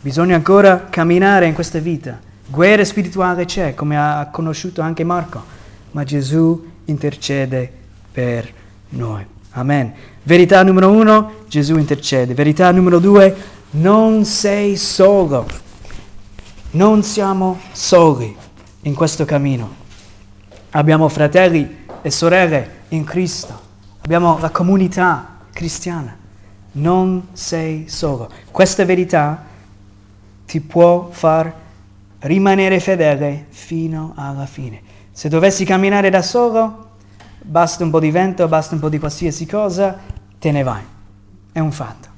Bisogna 0.00 0.34
ancora 0.34 0.88
camminare 0.90 1.46
in 1.46 1.54
questa 1.54 1.78
vita. 1.78 2.18
Guerra 2.48 2.84
spirituale 2.84 3.44
c'è, 3.44 3.74
come 3.74 3.96
ha 3.96 4.28
conosciuto 4.32 4.80
anche 4.80 5.04
Marco, 5.04 5.40
ma 5.92 6.02
Gesù 6.02 6.68
intercede 6.86 7.70
per 8.10 8.52
noi. 8.88 9.24
Amen. 9.52 9.92
Verità 10.24 10.64
numero 10.64 10.90
uno, 10.90 11.44
Gesù 11.46 11.76
intercede. 11.78 12.34
Verità 12.34 12.72
numero 12.72 12.98
due, 12.98 13.60
non 13.72 14.24
sei 14.24 14.76
solo. 14.76 15.46
Non 16.72 17.02
siamo 17.02 17.60
soli 17.72 18.34
in 18.82 18.94
questo 18.94 19.24
cammino. 19.24 19.80
Abbiamo 20.70 21.08
fratelli 21.08 21.84
e 22.02 22.10
sorelle 22.10 22.80
in 22.88 23.04
Cristo. 23.04 23.60
Abbiamo 24.02 24.38
la 24.40 24.50
comunità 24.50 25.38
cristiana. 25.52 26.16
Non 26.72 27.28
sei 27.32 27.88
solo. 27.88 28.30
Questa 28.50 28.84
verità 28.84 29.44
ti 30.46 30.60
può 30.60 31.08
far 31.10 31.52
rimanere 32.20 32.80
fedele 32.80 33.46
fino 33.50 34.12
alla 34.16 34.46
fine. 34.46 34.80
Se 35.12 35.28
dovessi 35.28 35.64
camminare 35.64 36.08
da 36.08 36.22
solo, 36.22 36.90
basta 37.40 37.84
un 37.84 37.90
po' 37.90 38.00
di 38.00 38.10
vento, 38.10 38.48
basta 38.48 38.74
un 38.74 38.80
po' 38.80 38.88
di 38.88 38.98
qualsiasi 38.98 39.46
cosa, 39.46 39.98
te 40.38 40.50
ne 40.50 40.62
vai. 40.62 40.82
È 41.52 41.58
un 41.58 41.72
fatto. 41.72 42.11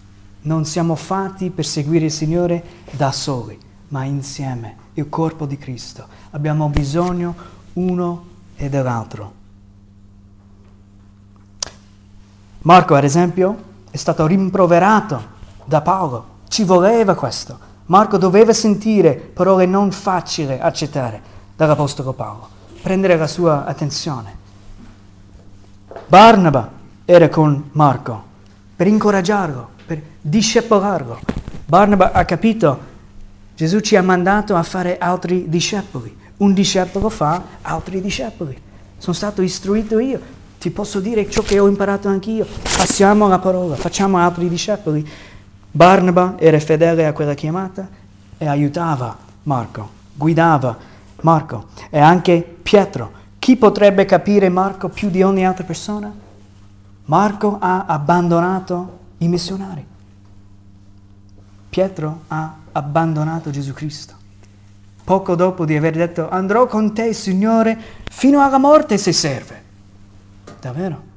Non 0.44 0.66
siamo 0.66 0.94
fatti 0.94 1.50
per 1.50 1.64
seguire 1.64 2.06
il 2.06 2.12
Signore 2.12 2.62
da 2.90 3.12
soli, 3.12 3.58
ma 3.88 4.04
insieme, 4.04 4.76
il 4.94 5.08
corpo 5.08 5.46
di 5.46 5.56
Cristo. 5.56 6.06
Abbiamo 6.30 6.68
bisogno 6.68 7.34
uno 7.74 8.24
e 8.56 8.68
dell'altro. 8.68 9.32
Marco, 12.60 12.94
ad 12.94 13.04
esempio, 13.04 13.56
è 13.90 13.96
stato 13.96 14.26
rimproverato 14.26 15.22
da 15.64 15.80
Paolo. 15.80 16.26
Ci 16.48 16.64
voleva 16.64 17.14
questo. 17.14 17.58
Marco 17.86 18.18
doveva 18.18 18.52
sentire 18.52 19.14
parole 19.14 19.66
non 19.66 19.92
facili 19.92 20.58
accettare 20.58 21.22
dall'Apostolo 21.56 22.12
Paolo, 22.12 22.48
prendere 22.82 23.16
la 23.16 23.26
sua 23.26 23.64
attenzione. 23.64 24.36
Barnaba 26.06 26.70
era 27.04 27.28
con 27.28 27.70
Marco 27.72 28.22
per 28.76 28.86
incoraggiarlo, 28.86 29.68
per 29.86 30.00
discepolarlo. 30.20 31.20
Barnaba 31.66 32.12
ha 32.12 32.24
capito, 32.24 32.92
Gesù 33.54 33.80
ci 33.80 33.96
ha 33.96 34.02
mandato 34.02 34.56
a 34.56 34.62
fare 34.62 34.98
altri 34.98 35.48
discepoli. 35.48 36.16
Un 36.36 36.52
discepolo 36.52 37.08
fa 37.08 37.42
altri 37.62 38.00
discepoli. 38.00 38.56
Sono 38.98 39.14
stato 39.14 39.42
istruito 39.42 39.98
io, 39.98 40.20
ti 40.58 40.70
posso 40.70 40.98
dire 40.98 41.28
ciò 41.30 41.42
che 41.42 41.58
ho 41.58 41.68
imparato 41.68 42.08
anch'io. 42.08 42.46
Passiamo 42.62 43.28
la 43.28 43.38
parola, 43.38 43.76
facciamo 43.76 44.18
altri 44.18 44.48
discepoli. 44.48 45.06
Barnaba 45.70 46.36
era 46.38 46.58
fedele 46.58 47.06
a 47.06 47.12
quella 47.12 47.34
chiamata 47.34 47.86
e 48.38 48.46
aiutava 48.46 49.16
Marco, 49.42 49.88
guidava 50.14 50.76
Marco 51.20 51.66
e 51.90 51.98
anche 51.98 52.56
Pietro. 52.62 53.12
Chi 53.38 53.56
potrebbe 53.56 54.04
capire 54.04 54.48
Marco 54.48 54.88
più 54.88 55.10
di 55.10 55.22
ogni 55.22 55.46
altra 55.46 55.64
persona? 55.64 56.12
Marco 57.06 57.58
ha 57.60 57.84
abbandonato 57.86 58.98
i 59.18 59.28
missionari. 59.28 59.84
Pietro 61.68 62.22
ha 62.28 62.56
abbandonato 62.72 63.50
Gesù 63.50 63.72
Cristo 63.72 64.22
poco 65.04 65.34
dopo 65.34 65.66
di 65.66 65.76
aver 65.76 65.94
detto 65.94 66.28
andrò 66.30 66.66
con 66.66 66.94
te, 66.94 67.12
Signore, 67.12 67.78
fino 68.10 68.42
alla 68.42 68.58
morte 68.58 68.96
se 68.96 69.12
serve. 69.12 69.62
Davvero? 70.58 71.12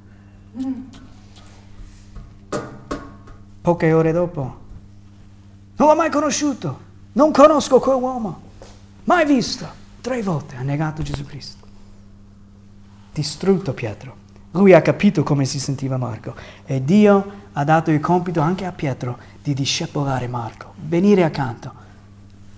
Poche 3.62 3.94
ore 3.94 4.12
dopo, 4.12 4.42
non 5.76 5.88
l'ho 5.88 5.96
mai 5.96 6.10
conosciuto, 6.10 6.80
non 7.14 7.32
conosco 7.32 7.80
quell'uomo, 7.80 8.42
mai 9.06 9.26
visto. 9.26 9.86
Tre 10.02 10.22
volte 10.22 10.56
ha 10.56 10.62
negato 10.62 11.02
Gesù 11.02 11.26
Cristo. 11.26 11.66
Distrutto 13.12 13.74
Pietro. 13.74 14.26
Lui 14.52 14.74
ha 14.74 14.82
capito 14.82 15.24
come 15.24 15.46
si 15.46 15.60
sentiva 15.60 15.98
Marco 15.98 16.34
e 16.66 16.84
Dio 16.84 17.32
ha 17.54 17.64
dato 17.64 17.92
il 17.92 18.00
compito 18.00 18.40
anche 18.40 18.66
a 18.66 18.72
Pietro 18.72 19.18
di 19.42 19.54
discepolare 19.54 20.28
Marco, 20.28 20.74
venire 20.88 21.24
accanto 21.24 21.86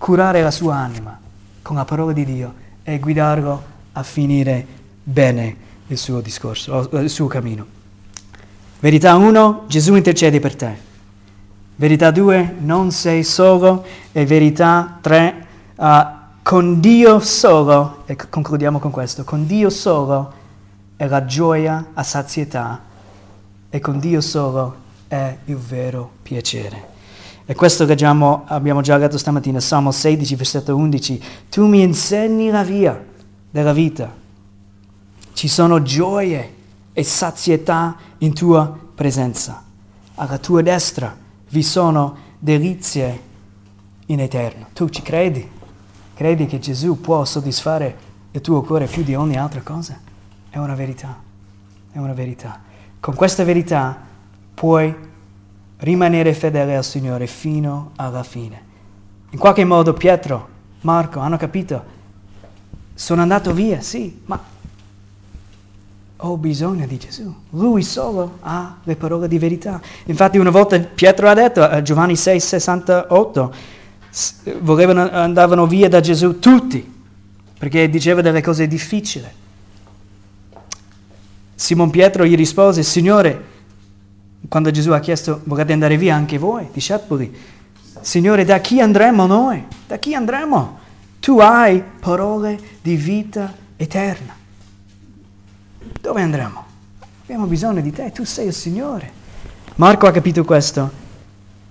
curare 0.00 0.40
la 0.40 0.50
sua 0.50 0.76
anima 0.76 1.18
con 1.60 1.76
la 1.76 1.84
parola 1.84 2.12
di 2.12 2.24
Dio 2.24 2.54
e 2.82 2.98
guidarlo 2.98 3.62
a 3.92 4.02
finire 4.02 4.66
bene 5.02 5.56
il 5.88 5.98
suo 5.98 6.20
discorso, 6.20 6.88
il 6.92 7.10
suo 7.10 7.26
cammino. 7.26 7.66
Verità 8.80 9.16
1, 9.16 9.64
Gesù 9.66 9.94
intercede 9.94 10.40
per 10.40 10.56
te. 10.56 10.74
Verità 11.76 12.10
2, 12.10 12.56
non 12.60 12.90
sei 12.92 13.22
solo. 13.24 13.84
E 14.12 14.24
verità 14.24 14.98
3, 15.02 15.46
uh, 15.74 15.86
con 16.42 16.80
Dio 16.80 17.20
solo, 17.20 18.04
e 18.06 18.16
concludiamo 18.16 18.78
con 18.78 18.90
questo, 18.90 19.24
con 19.24 19.46
Dio 19.46 19.68
solo 19.68 20.38
è 21.00 21.08
la 21.08 21.24
gioia 21.24 21.92
a 21.94 22.02
sazietà 22.02 22.78
e 23.70 23.78
con 23.78 23.98
Dio 23.98 24.20
solo 24.20 24.76
è 25.08 25.34
il 25.46 25.56
vero 25.56 26.10
piacere. 26.20 26.88
E 27.46 27.54
questo 27.54 27.86
che 27.86 27.92
abbiamo, 27.92 28.44
abbiamo 28.46 28.82
già 28.82 28.98
letto 28.98 29.16
stamattina, 29.16 29.60
Salmo 29.60 29.92
16, 29.92 30.34
versetto 30.34 30.76
11. 30.76 31.22
Tu 31.48 31.66
mi 31.66 31.80
insegni 31.80 32.50
la 32.50 32.62
via 32.62 33.02
della 33.50 33.72
vita. 33.72 34.14
Ci 35.32 35.48
sono 35.48 35.80
gioie 35.80 36.54
e 36.92 37.02
sazietà 37.02 37.96
in 38.18 38.34
tua 38.34 38.78
presenza. 38.94 39.64
Alla 40.16 40.36
tua 40.36 40.60
destra 40.60 41.16
vi 41.48 41.62
sono 41.62 42.14
delizie 42.38 43.22
in 44.04 44.20
eterno. 44.20 44.66
Tu 44.74 44.90
ci 44.90 45.00
credi? 45.00 45.48
Credi 46.12 46.44
che 46.44 46.58
Gesù 46.58 47.00
può 47.00 47.24
soddisfare 47.24 47.96
il 48.32 48.42
tuo 48.42 48.60
cuore 48.60 48.84
più 48.84 49.02
di 49.02 49.14
ogni 49.14 49.38
altra 49.38 49.62
cosa? 49.62 50.08
È 50.50 50.58
una 50.58 50.74
verità. 50.74 51.16
È 51.92 51.98
una 51.98 52.12
verità. 52.12 52.60
Con 52.98 53.14
questa 53.14 53.44
verità 53.44 53.98
puoi 54.52 54.94
rimanere 55.78 56.34
fedele 56.34 56.76
al 56.76 56.84
Signore 56.84 57.26
fino 57.26 57.92
alla 57.96 58.22
fine. 58.22 58.68
In 59.30 59.38
qualche 59.38 59.64
modo 59.64 59.92
Pietro, 59.94 60.48
Marco 60.82 61.20
hanno 61.20 61.36
capito, 61.36 61.98
sono 62.94 63.22
andato 63.22 63.54
via, 63.54 63.80
sì, 63.80 64.20
ma 64.26 64.38
ho 66.16 66.36
bisogno 66.36 66.86
di 66.86 66.98
Gesù. 66.98 67.34
Lui 67.50 67.82
solo 67.82 68.38
ha 68.40 68.76
le 68.82 68.96
parole 68.96 69.28
di 69.28 69.38
verità. 69.38 69.80
Infatti 70.06 70.36
una 70.36 70.50
volta 70.50 70.78
Pietro 70.80 71.28
ha 71.28 71.34
detto 71.34 71.62
a 71.62 71.80
Giovanni 71.80 72.16
6, 72.16 72.40
68, 72.40 73.54
volevano, 74.60 75.08
andavano 75.10 75.66
via 75.66 75.88
da 75.88 76.00
Gesù 76.00 76.38
tutti, 76.38 76.98
perché 77.58 77.88
diceva 77.88 78.20
delle 78.20 78.42
cose 78.42 78.66
difficili. 78.66 79.26
Simon 81.60 81.90
Pietro 81.90 82.24
gli 82.24 82.36
rispose, 82.36 82.82
Signore, 82.82 83.44
quando 84.48 84.70
Gesù 84.70 84.92
ha 84.92 84.98
chiesto, 84.98 85.42
volete 85.44 85.74
andare 85.74 85.98
via 85.98 86.14
anche 86.14 86.38
voi, 86.38 86.66
discepoli? 86.72 87.36
Signore, 88.00 88.46
da 88.46 88.60
chi 88.60 88.80
andremo 88.80 89.26
noi? 89.26 89.66
Da 89.86 89.98
chi 89.98 90.14
andremo? 90.14 90.78
Tu 91.20 91.38
hai 91.38 91.84
parole 92.00 92.58
di 92.80 92.96
vita 92.96 93.54
eterna. 93.76 94.34
Dove 96.00 96.22
andremo? 96.22 96.64
Abbiamo 97.24 97.44
bisogno 97.44 97.82
di 97.82 97.92
te, 97.92 98.10
tu 98.10 98.24
sei 98.24 98.46
il 98.46 98.54
Signore. 98.54 99.12
Marco 99.74 100.06
ha 100.06 100.12
capito 100.12 100.42
questo 100.44 100.90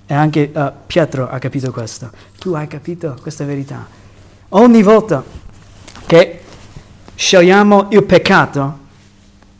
e 0.05 0.13
anche 0.13 0.51
uh, 0.53 0.71
Pietro 0.85 1.27
ha 1.27 1.39
capito 1.39 1.71
questo. 1.71 2.11
Tu 2.37 2.53
hai 2.53 2.67
capito 2.67 3.17
questa 3.19 3.43
verità. 3.43 3.87
Ogni 4.49 4.83
volta 4.83 5.23
che 6.05 6.43
scegliamo 7.15 7.87
il 7.89 8.03
peccato, 8.03 8.87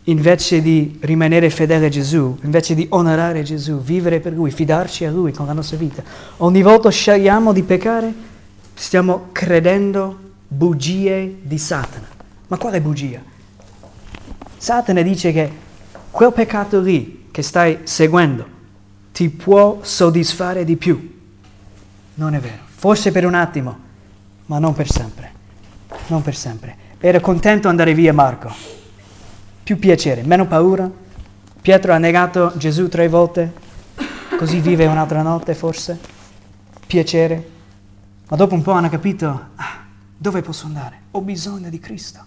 invece 0.10 0.62
di 0.62 0.98
rimanere 1.02 1.50
fedele 1.50 1.88
a 1.88 1.90
Gesù, 1.90 2.38
invece 2.42 2.76
di 2.76 2.88
onorare 2.90 3.44
Gesù, 3.44 3.82
vivere 3.82 4.20
per 4.20 4.34
Lui, 4.34 4.52
fidarci 4.52 5.06
a 5.06 5.12
Lui 5.12 5.32
con 5.32 5.46
la 5.46 5.54
nostra 5.54 5.78
vita, 5.78 6.04
ogni 6.38 6.62
volta 6.62 6.90
scegliamo 6.90 7.54
di 7.54 7.64
peccare, 7.64 8.14
stiamo 8.74 9.28
credendo 9.32 10.18
bugie 10.48 11.38
di 11.42 11.58
Satana. 11.58 12.08
Ma 12.48 12.58
quale 12.58 12.82
bugia? 12.82 13.22
Satana 14.58 15.02
dice 15.02 15.32
che 15.32 15.52
quel 16.10 16.34
peccato 16.34 16.82
lì 16.82 17.28
che 17.32 17.42
stai 17.42 17.80
seguendo 17.84 18.58
ti 19.12 19.30
può 19.30 19.80
soddisfare 19.82 20.66
di 20.66 20.76
più. 20.76 21.18
Non 22.16 22.34
è 22.34 22.40
vero. 22.40 22.64
Forse 22.66 23.12
per 23.12 23.26
un 23.26 23.36
attimo, 23.36 23.78
ma 24.48 24.60
non 24.60 24.74
per 24.74 24.90
sempre. 24.90 25.32
Non 26.08 26.22
per 26.22 26.36
sempre. 26.36 26.76
Era 27.00 27.20
contento 27.20 27.62
di 27.62 27.68
andare 27.68 27.94
via 27.94 28.14
Marco. 28.14 28.79
Più 29.70 29.78
piacere, 29.78 30.24
meno 30.24 30.48
paura. 30.48 30.90
Pietro 31.62 31.94
ha 31.94 32.00
negato 32.00 32.54
Gesù 32.56 32.88
tre 32.88 33.08
volte, 33.08 33.54
così 34.36 34.62
vive 34.62 34.88
un'altra 34.88 35.22
notte 35.22 35.54
forse. 35.54 35.96
Piacere. 36.88 37.50
Ma 38.30 38.36
dopo 38.36 38.56
un 38.56 38.64
po' 38.64 38.72
hanno 38.72 38.90
capito, 38.90 39.28
ah, 39.28 39.86
dove 40.18 40.42
posso 40.42 40.66
andare? 40.66 41.02
Ho 41.12 41.22
bisogno 41.22 41.70
di 41.70 41.78
Cristo. 41.78 42.20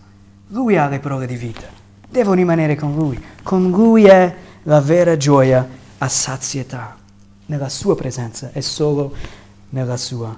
Lui 0.50 0.76
ha 0.76 0.86
le 0.86 1.00
parole 1.00 1.26
di 1.26 1.34
vita. 1.34 1.66
Devo 2.08 2.32
rimanere 2.32 2.76
con 2.76 2.94
Lui. 2.94 3.20
Con 3.42 3.70
Lui 3.70 4.04
è 4.04 4.36
la 4.62 4.80
vera 4.80 5.16
gioia 5.16 5.68
a 5.98 6.08
sazietà 6.08 6.96
nella 7.46 7.68
sua 7.68 7.96
presenza 7.96 8.50
e 8.52 8.62
solo 8.62 9.16
nella 9.70 9.96
sua 9.96 10.32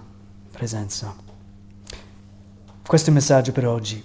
presenza. 0.53 1.15
Questo 2.87 3.09
è 3.09 3.11
il 3.11 3.19
messaggio 3.19 3.53
per 3.53 3.67
oggi. 3.67 4.03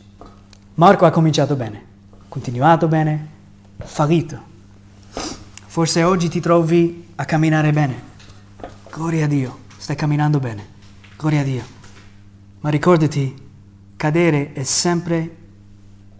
Marco 0.73 1.05
ha 1.05 1.11
cominciato 1.11 1.55
bene, 1.55 1.87
continuato 2.29 2.87
bene, 2.87 3.27
fallito. 3.77 4.41
Forse 5.65 6.03
oggi 6.03 6.29
ti 6.29 6.39
trovi 6.39 7.09
a 7.15 7.25
camminare 7.25 7.73
bene. 7.73 8.07
Gloria 8.89 9.25
a 9.25 9.27
Dio, 9.27 9.59
stai 9.77 9.95
camminando 9.97 10.39
bene. 10.39 10.65
Gloria 11.17 11.41
a 11.41 11.43
Dio. 11.43 11.63
Ma 12.61 12.69
ricordati, 12.69 13.35
cadere 13.97 14.53
è 14.53 14.63
sempre 14.63 15.35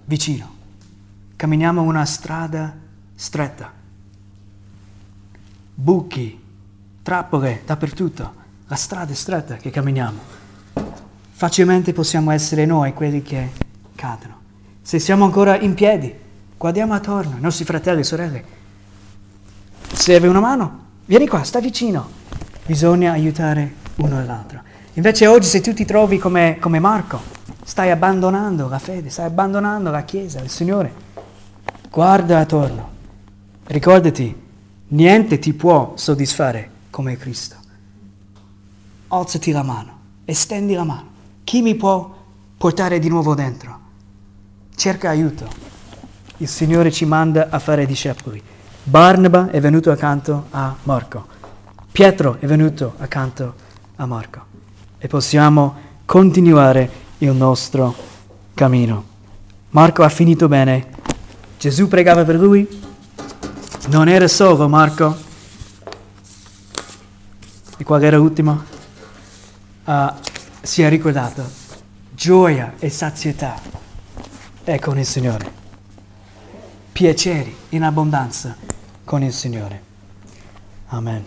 vicino. 0.04 0.58
Camminiamo 1.38 1.82
una 1.82 2.04
strada 2.06 2.76
stretta 3.16 3.78
buchi, 5.82 6.38
trappole 7.02 7.62
dappertutto, 7.66 8.34
la 8.68 8.76
strada 8.76 9.14
è 9.14 9.16
stretta 9.16 9.56
che 9.56 9.70
camminiamo. 9.70 10.20
Facilmente 11.32 11.94
possiamo 11.94 12.32
essere 12.32 12.66
noi 12.66 12.94
quelli 12.94 13.22
che 13.22 13.50
cadono. 13.96 14.39
Se 14.82 15.00
siamo 15.00 15.26
ancora 15.26 15.60
in 15.60 15.74
piedi, 15.74 16.14
guardiamo 16.58 16.94
attorno, 16.94 17.38
i 17.38 17.42
nostri 17.42 17.66
fratelli 17.66 18.02
e 18.02 18.04
sorelle. 18.04 18.44
Serve 19.94 20.28
una 20.28 20.40
mano? 20.40 20.86
Vieni 21.06 21.28
qua, 21.28 21.44
sta 21.44 21.60
vicino. 21.60 22.10
Bisogna 22.66 23.12
aiutare 23.12 23.76
uno 23.98 24.24
l'altro. 24.24 24.62
Invece 24.94 25.28
oggi 25.28 25.48
se 25.48 25.62
tu 25.62 25.74
ti 25.74 25.86
trovi 25.86 26.18
come, 26.18 26.58
come 26.60 26.80
Marco, 26.80 27.22
stai 27.64 27.92
abbandonando 27.92 28.68
la 28.68 28.80
fede, 28.80 29.10
stai 29.10 29.26
abbandonando 29.26 29.92
la 29.92 30.04
Chiesa, 30.04 30.42
il 30.42 30.50
Signore, 30.50 30.94
guarda 31.90 32.40
attorno. 32.40 32.98
Ricordati 33.66 34.48
Niente 34.92 35.38
ti 35.38 35.54
può 35.54 35.94
soddisfare 35.96 36.70
come 36.90 37.16
Cristo. 37.18 37.58
Alzati 39.10 39.52
la 39.52 39.62
mano, 39.62 40.00
estendi 40.26 40.74
la 40.74 40.84
mano. 40.84 41.08
Chi 41.44 41.62
mi 41.62 41.76
può 41.76 42.16
portare 42.58 42.98
di 42.98 43.08
nuovo 43.08 43.36
dentro? 43.36 43.79
Cerca 44.80 45.10
aiuto. 45.10 45.46
Il 46.38 46.48
Signore 46.48 46.90
ci 46.90 47.04
manda 47.04 47.50
a 47.50 47.60
fare 47.60 47.86
discepoli. 47.86 48.42
Barnaba 48.82 49.50
è 49.50 49.60
venuto 49.60 49.92
accanto 49.92 50.46
a 50.52 50.74
Marco. 50.84 51.28
Pietro 51.92 52.38
è 52.40 52.46
venuto 52.46 52.94
accanto 52.98 53.56
a 53.98 54.06
Marco. 54.06 54.42
E 54.98 55.10
possiamo 55.10 55.76
continuare 56.06 56.90
il 57.18 57.32
nostro 57.32 57.94
cammino. 58.54 59.04
Marco 59.72 60.04
ha 60.04 60.08
finito 60.08 60.48
bene. 60.48 60.88
Gesù 61.58 61.90
pregava 61.90 62.24
per 62.24 62.36
lui, 62.36 62.66
non 63.90 64.08
era 64.08 64.30
solo 64.30 64.70
Marco. 64.70 65.14
E 67.76 67.84
qual 67.84 68.02
era 68.02 68.16
l'ultimo? 68.16 68.64
Uh, 69.84 70.14
si 70.62 70.84
è 70.84 70.88
ricordato. 70.88 71.44
Gioia 72.12 72.76
e 72.80 72.90
sazietà 72.90 73.89
è 74.70 74.78
con 74.78 75.00
il 75.00 75.06
Signore. 75.06 75.52
Piaceri 76.92 77.56
in 77.70 77.82
abbondanza 77.82 78.56
con 79.04 79.24
il 79.24 79.34
Signore. 79.34 79.82
Amen. 80.90 81.24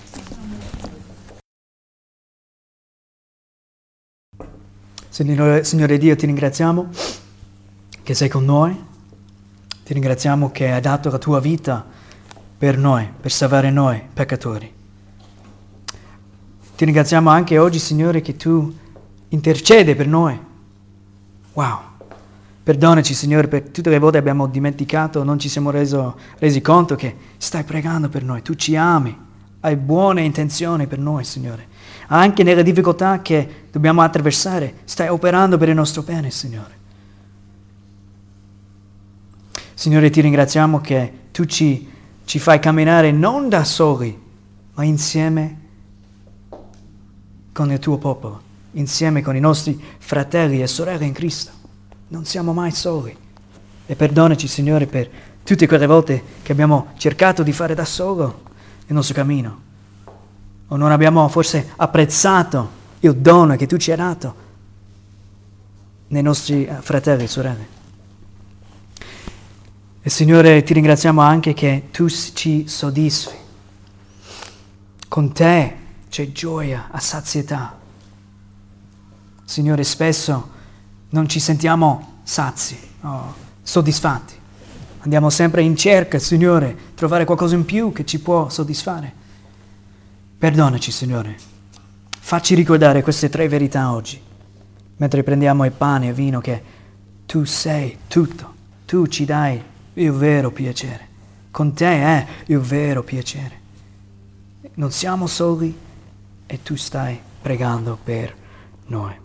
Signore, 5.09 5.65
Signore 5.65 5.99
Dio, 5.99 6.15
ti 6.15 6.27
ringraziamo 6.27 6.89
che 8.05 8.15
sei 8.15 8.29
con 8.29 8.45
noi. 8.45 8.91
Ti 9.85 9.93
ringraziamo 9.93 10.53
che 10.53 10.71
hai 10.71 10.81
dato 10.81 11.11
la 11.11 11.19
tua 11.19 11.41
vita 11.41 11.85
per 12.57 12.79
noi, 12.79 13.11
per 13.21 13.33
salvare 13.33 13.71
noi 13.71 14.01
peccatori. 14.13 14.73
Ti 16.77 16.85
ringraziamo 16.85 17.29
anche 17.29 17.59
oggi, 17.59 17.81
Signore, 17.81 18.21
che 18.21 18.37
tu 18.37 18.73
intercede 19.31 19.97
per 19.97 20.07
noi. 20.07 20.41
Wow. 21.55 21.92
Perdonaci, 22.63 23.15
Signore, 23.15 23.49
per 23.49 23.63
tutte 23.71 23.91
le 23.91 23.99
volte 23.99 24.19
abbiamo 24.19 24.47
dimenticato, 24.47 25.25
non 25.25 25.39
ci 25.39 25.49
siamo 25.49 25.71
reso, 25.71 26.17
resi 26.39 26.61
conto 26.61 26.95
che 26.95 27.17
stai 27.37 27.65
pregando 27.65 28.09
per 28.09 28.23
noi, 28.23 28.43
tu 28.43 28.55
ci 28.55 28.77
ami, 28.77 29.17
hai 29.61 29.77
buone 29.77 30.23
intenzioni 30.23 30.87
per 30.87 30.99
noi, 30.99 31.25
Signore. 31.25 31.69
Anche 32.09 32.43
nelle 32.43 32.63
difficoltà 32.63 33.21
che 33.21 33.67
dobbiamo 33.71 34.03
attraversare, 34.03 34.81
stai 34.85 35.09
operando 35.09 35.59
per 35.59 35.69
il 35.69 35.75
nostro 35.75 36.03
bene, 36.03 36.31
Signore. 36.31 36.81
Signore, 39.75 40.11
ti 40.11 40.21
ringraziamo 40.21 40.81
che 40.81 41.13
tu 41.33 41.45
ci 41.45 41.91
ci 42.25 42.39
fai 42.39 42.61
camminare 42.61 43.11
non 43.13 43.49
da 43.49 43.65
soli, 43.65 44.19
ma 44.75 44.85
insieme 44.85 45.59
con 47.53 47.71
il 47.71 47.79
tuo 47.79 47.99
popolo, 47.99 48.41
insieme 48.73 49.23
con 49.23 49.37
i 49.37 49.41
nostri 49.41 49.79
fratelli 49.99 50.63
e 50.63 50.67
sorelle 50.67 51.05
in 51.05 51.13
Cristo. 51.13 51.51
Non 52.13 52.27
siamo 52.27 52.53
mai 52.53 52.73
soli. 52.73 53.17
E 53.87 53.97
perdonaci, 53.97 54.47
Signore, 54.47 54.87
per 54.87 55.09
tutte 55.43 55.67
quelle 55.67 55.87
volte 55.87 56.23
che 56.43 56.53
abbiamo 56.53 56.89
cercato 56.99 57.43
di 57.43 57.55
fare 57.55 57.75
da 57.75 57.87
solo 57.87 58.43
il 58.87 58.95
nostro 58.95 59.15
cammino. 59.15 59.61
O 60.69 60.77
non 60.77 60.93
abbiamo 60.93 61.27
forse 61.29 61.71
apprezzato 61.75 62.81
il 63.01 63.17
dono 63.17 63.57
che 63.57 63.67
tu 63.67 63.79
ci 63.79 63.93
hai 63.93 63.97
dato 63.97 64.35
nei 66.09 66.21
nostri 66.21 66.67
eh, 66.67 66.75
fratelli 66.83 67.23
e 67.25 67.29
sorelle. 67.29 67.67
E 70.03 70.11
Signore 70.11 70.63
ti 70.65 70.75
ringraziamo 70.75 71.23
anche 71.23 71.55
che 71.55 71.85
tu 71.91 72.11
ci 72.11 72.69
soddisfi. 72.69 73.37
Con 75.09 75.33
te 75.33 75.77
c'è 76.11 76.31
gioia 76.31 76.89
a 76.91 77.01
sazietà. 77.01 77.79
Signore, 79.47 79.83
spesso 79.83 80.53
non 81.13 81.29
ci 81.29 81.41
sentiamo 81.41 82.12
sazi, 82.23 82.79
oh, 83.03 83.35
soddisfatti. 83.63 84.41
Andiamo 85.01 85.31
sempre 85.31 85.63
in 85.63 85.77
cerca, 85.77 86.19
Signore, 86.19 86.77
trovare 86.95 87.25
qualcosa 87.25 87.55
in 87.57 87.65
più 87.65 87.93
che 87.93 88.05
ci 88.05 88.21
può 88.21 88.49
soddisfare. 88.49 89.13
Perdonaci, 90.39 90.93
Signore. 90.93 91.37
Facci 92.21 92.55
ricordare 92.55 93.03
queste 93.03 93.29
tre 93.29 93.49
verità 93.49 93.93
oggi, 93.93 94.21
mentre 94.97 95.23
prendiamo 95.23 95.65
il 95.65 95.73
pane 95.73 96.07
e 96.07 96.09
il 96.11 96.15
vino, 96.15 96.41
che 96.41 96.63
tu 97.27 97.45
sei 97.45 97.99
tutto. 98.07 98.55
Tu 98.87 99.07
ci 99.07 99.25
dai 99.25 99.61
il 99.95 100.13
vero 100.13 100.51
piacere. 100.51 101.09
Con 101.51 101.73
te 101.75 101.87
è 101.87 102.27
il 102.47 102.59
vero 102.59 103.03
piacere. 103.03 103.61
Non 104.75 104.91
siamo 104.91 105.27
soli 105.27 105.77
e 106.47 106.63
tu 106.63 106.77
stai 106.77 107.19
pregando 107.41 107.99
per 108.03 108.35
noi. 108.87 109.22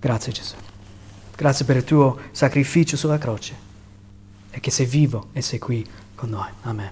Grazie 0.00 0.32
Gesù. 0.32 0.54
Grazie 1.36 1.64
per 1.64 1.76
il 1.76 1.84
tuo 1.84 2.18
sacrificio 2.32 2.96
sulla 2.96 3.18
croce 3.18 3.66
e 4.50 4.60
che 4.60 4.70
sei 4.70 4.86
vivo 4.86 5.28
e 5.32 5.42
sei 5.42 5.58
qui 5.58 5.86
con 6.14 6.30
noi. 6.30 6.48
Amen. 6.62 6.90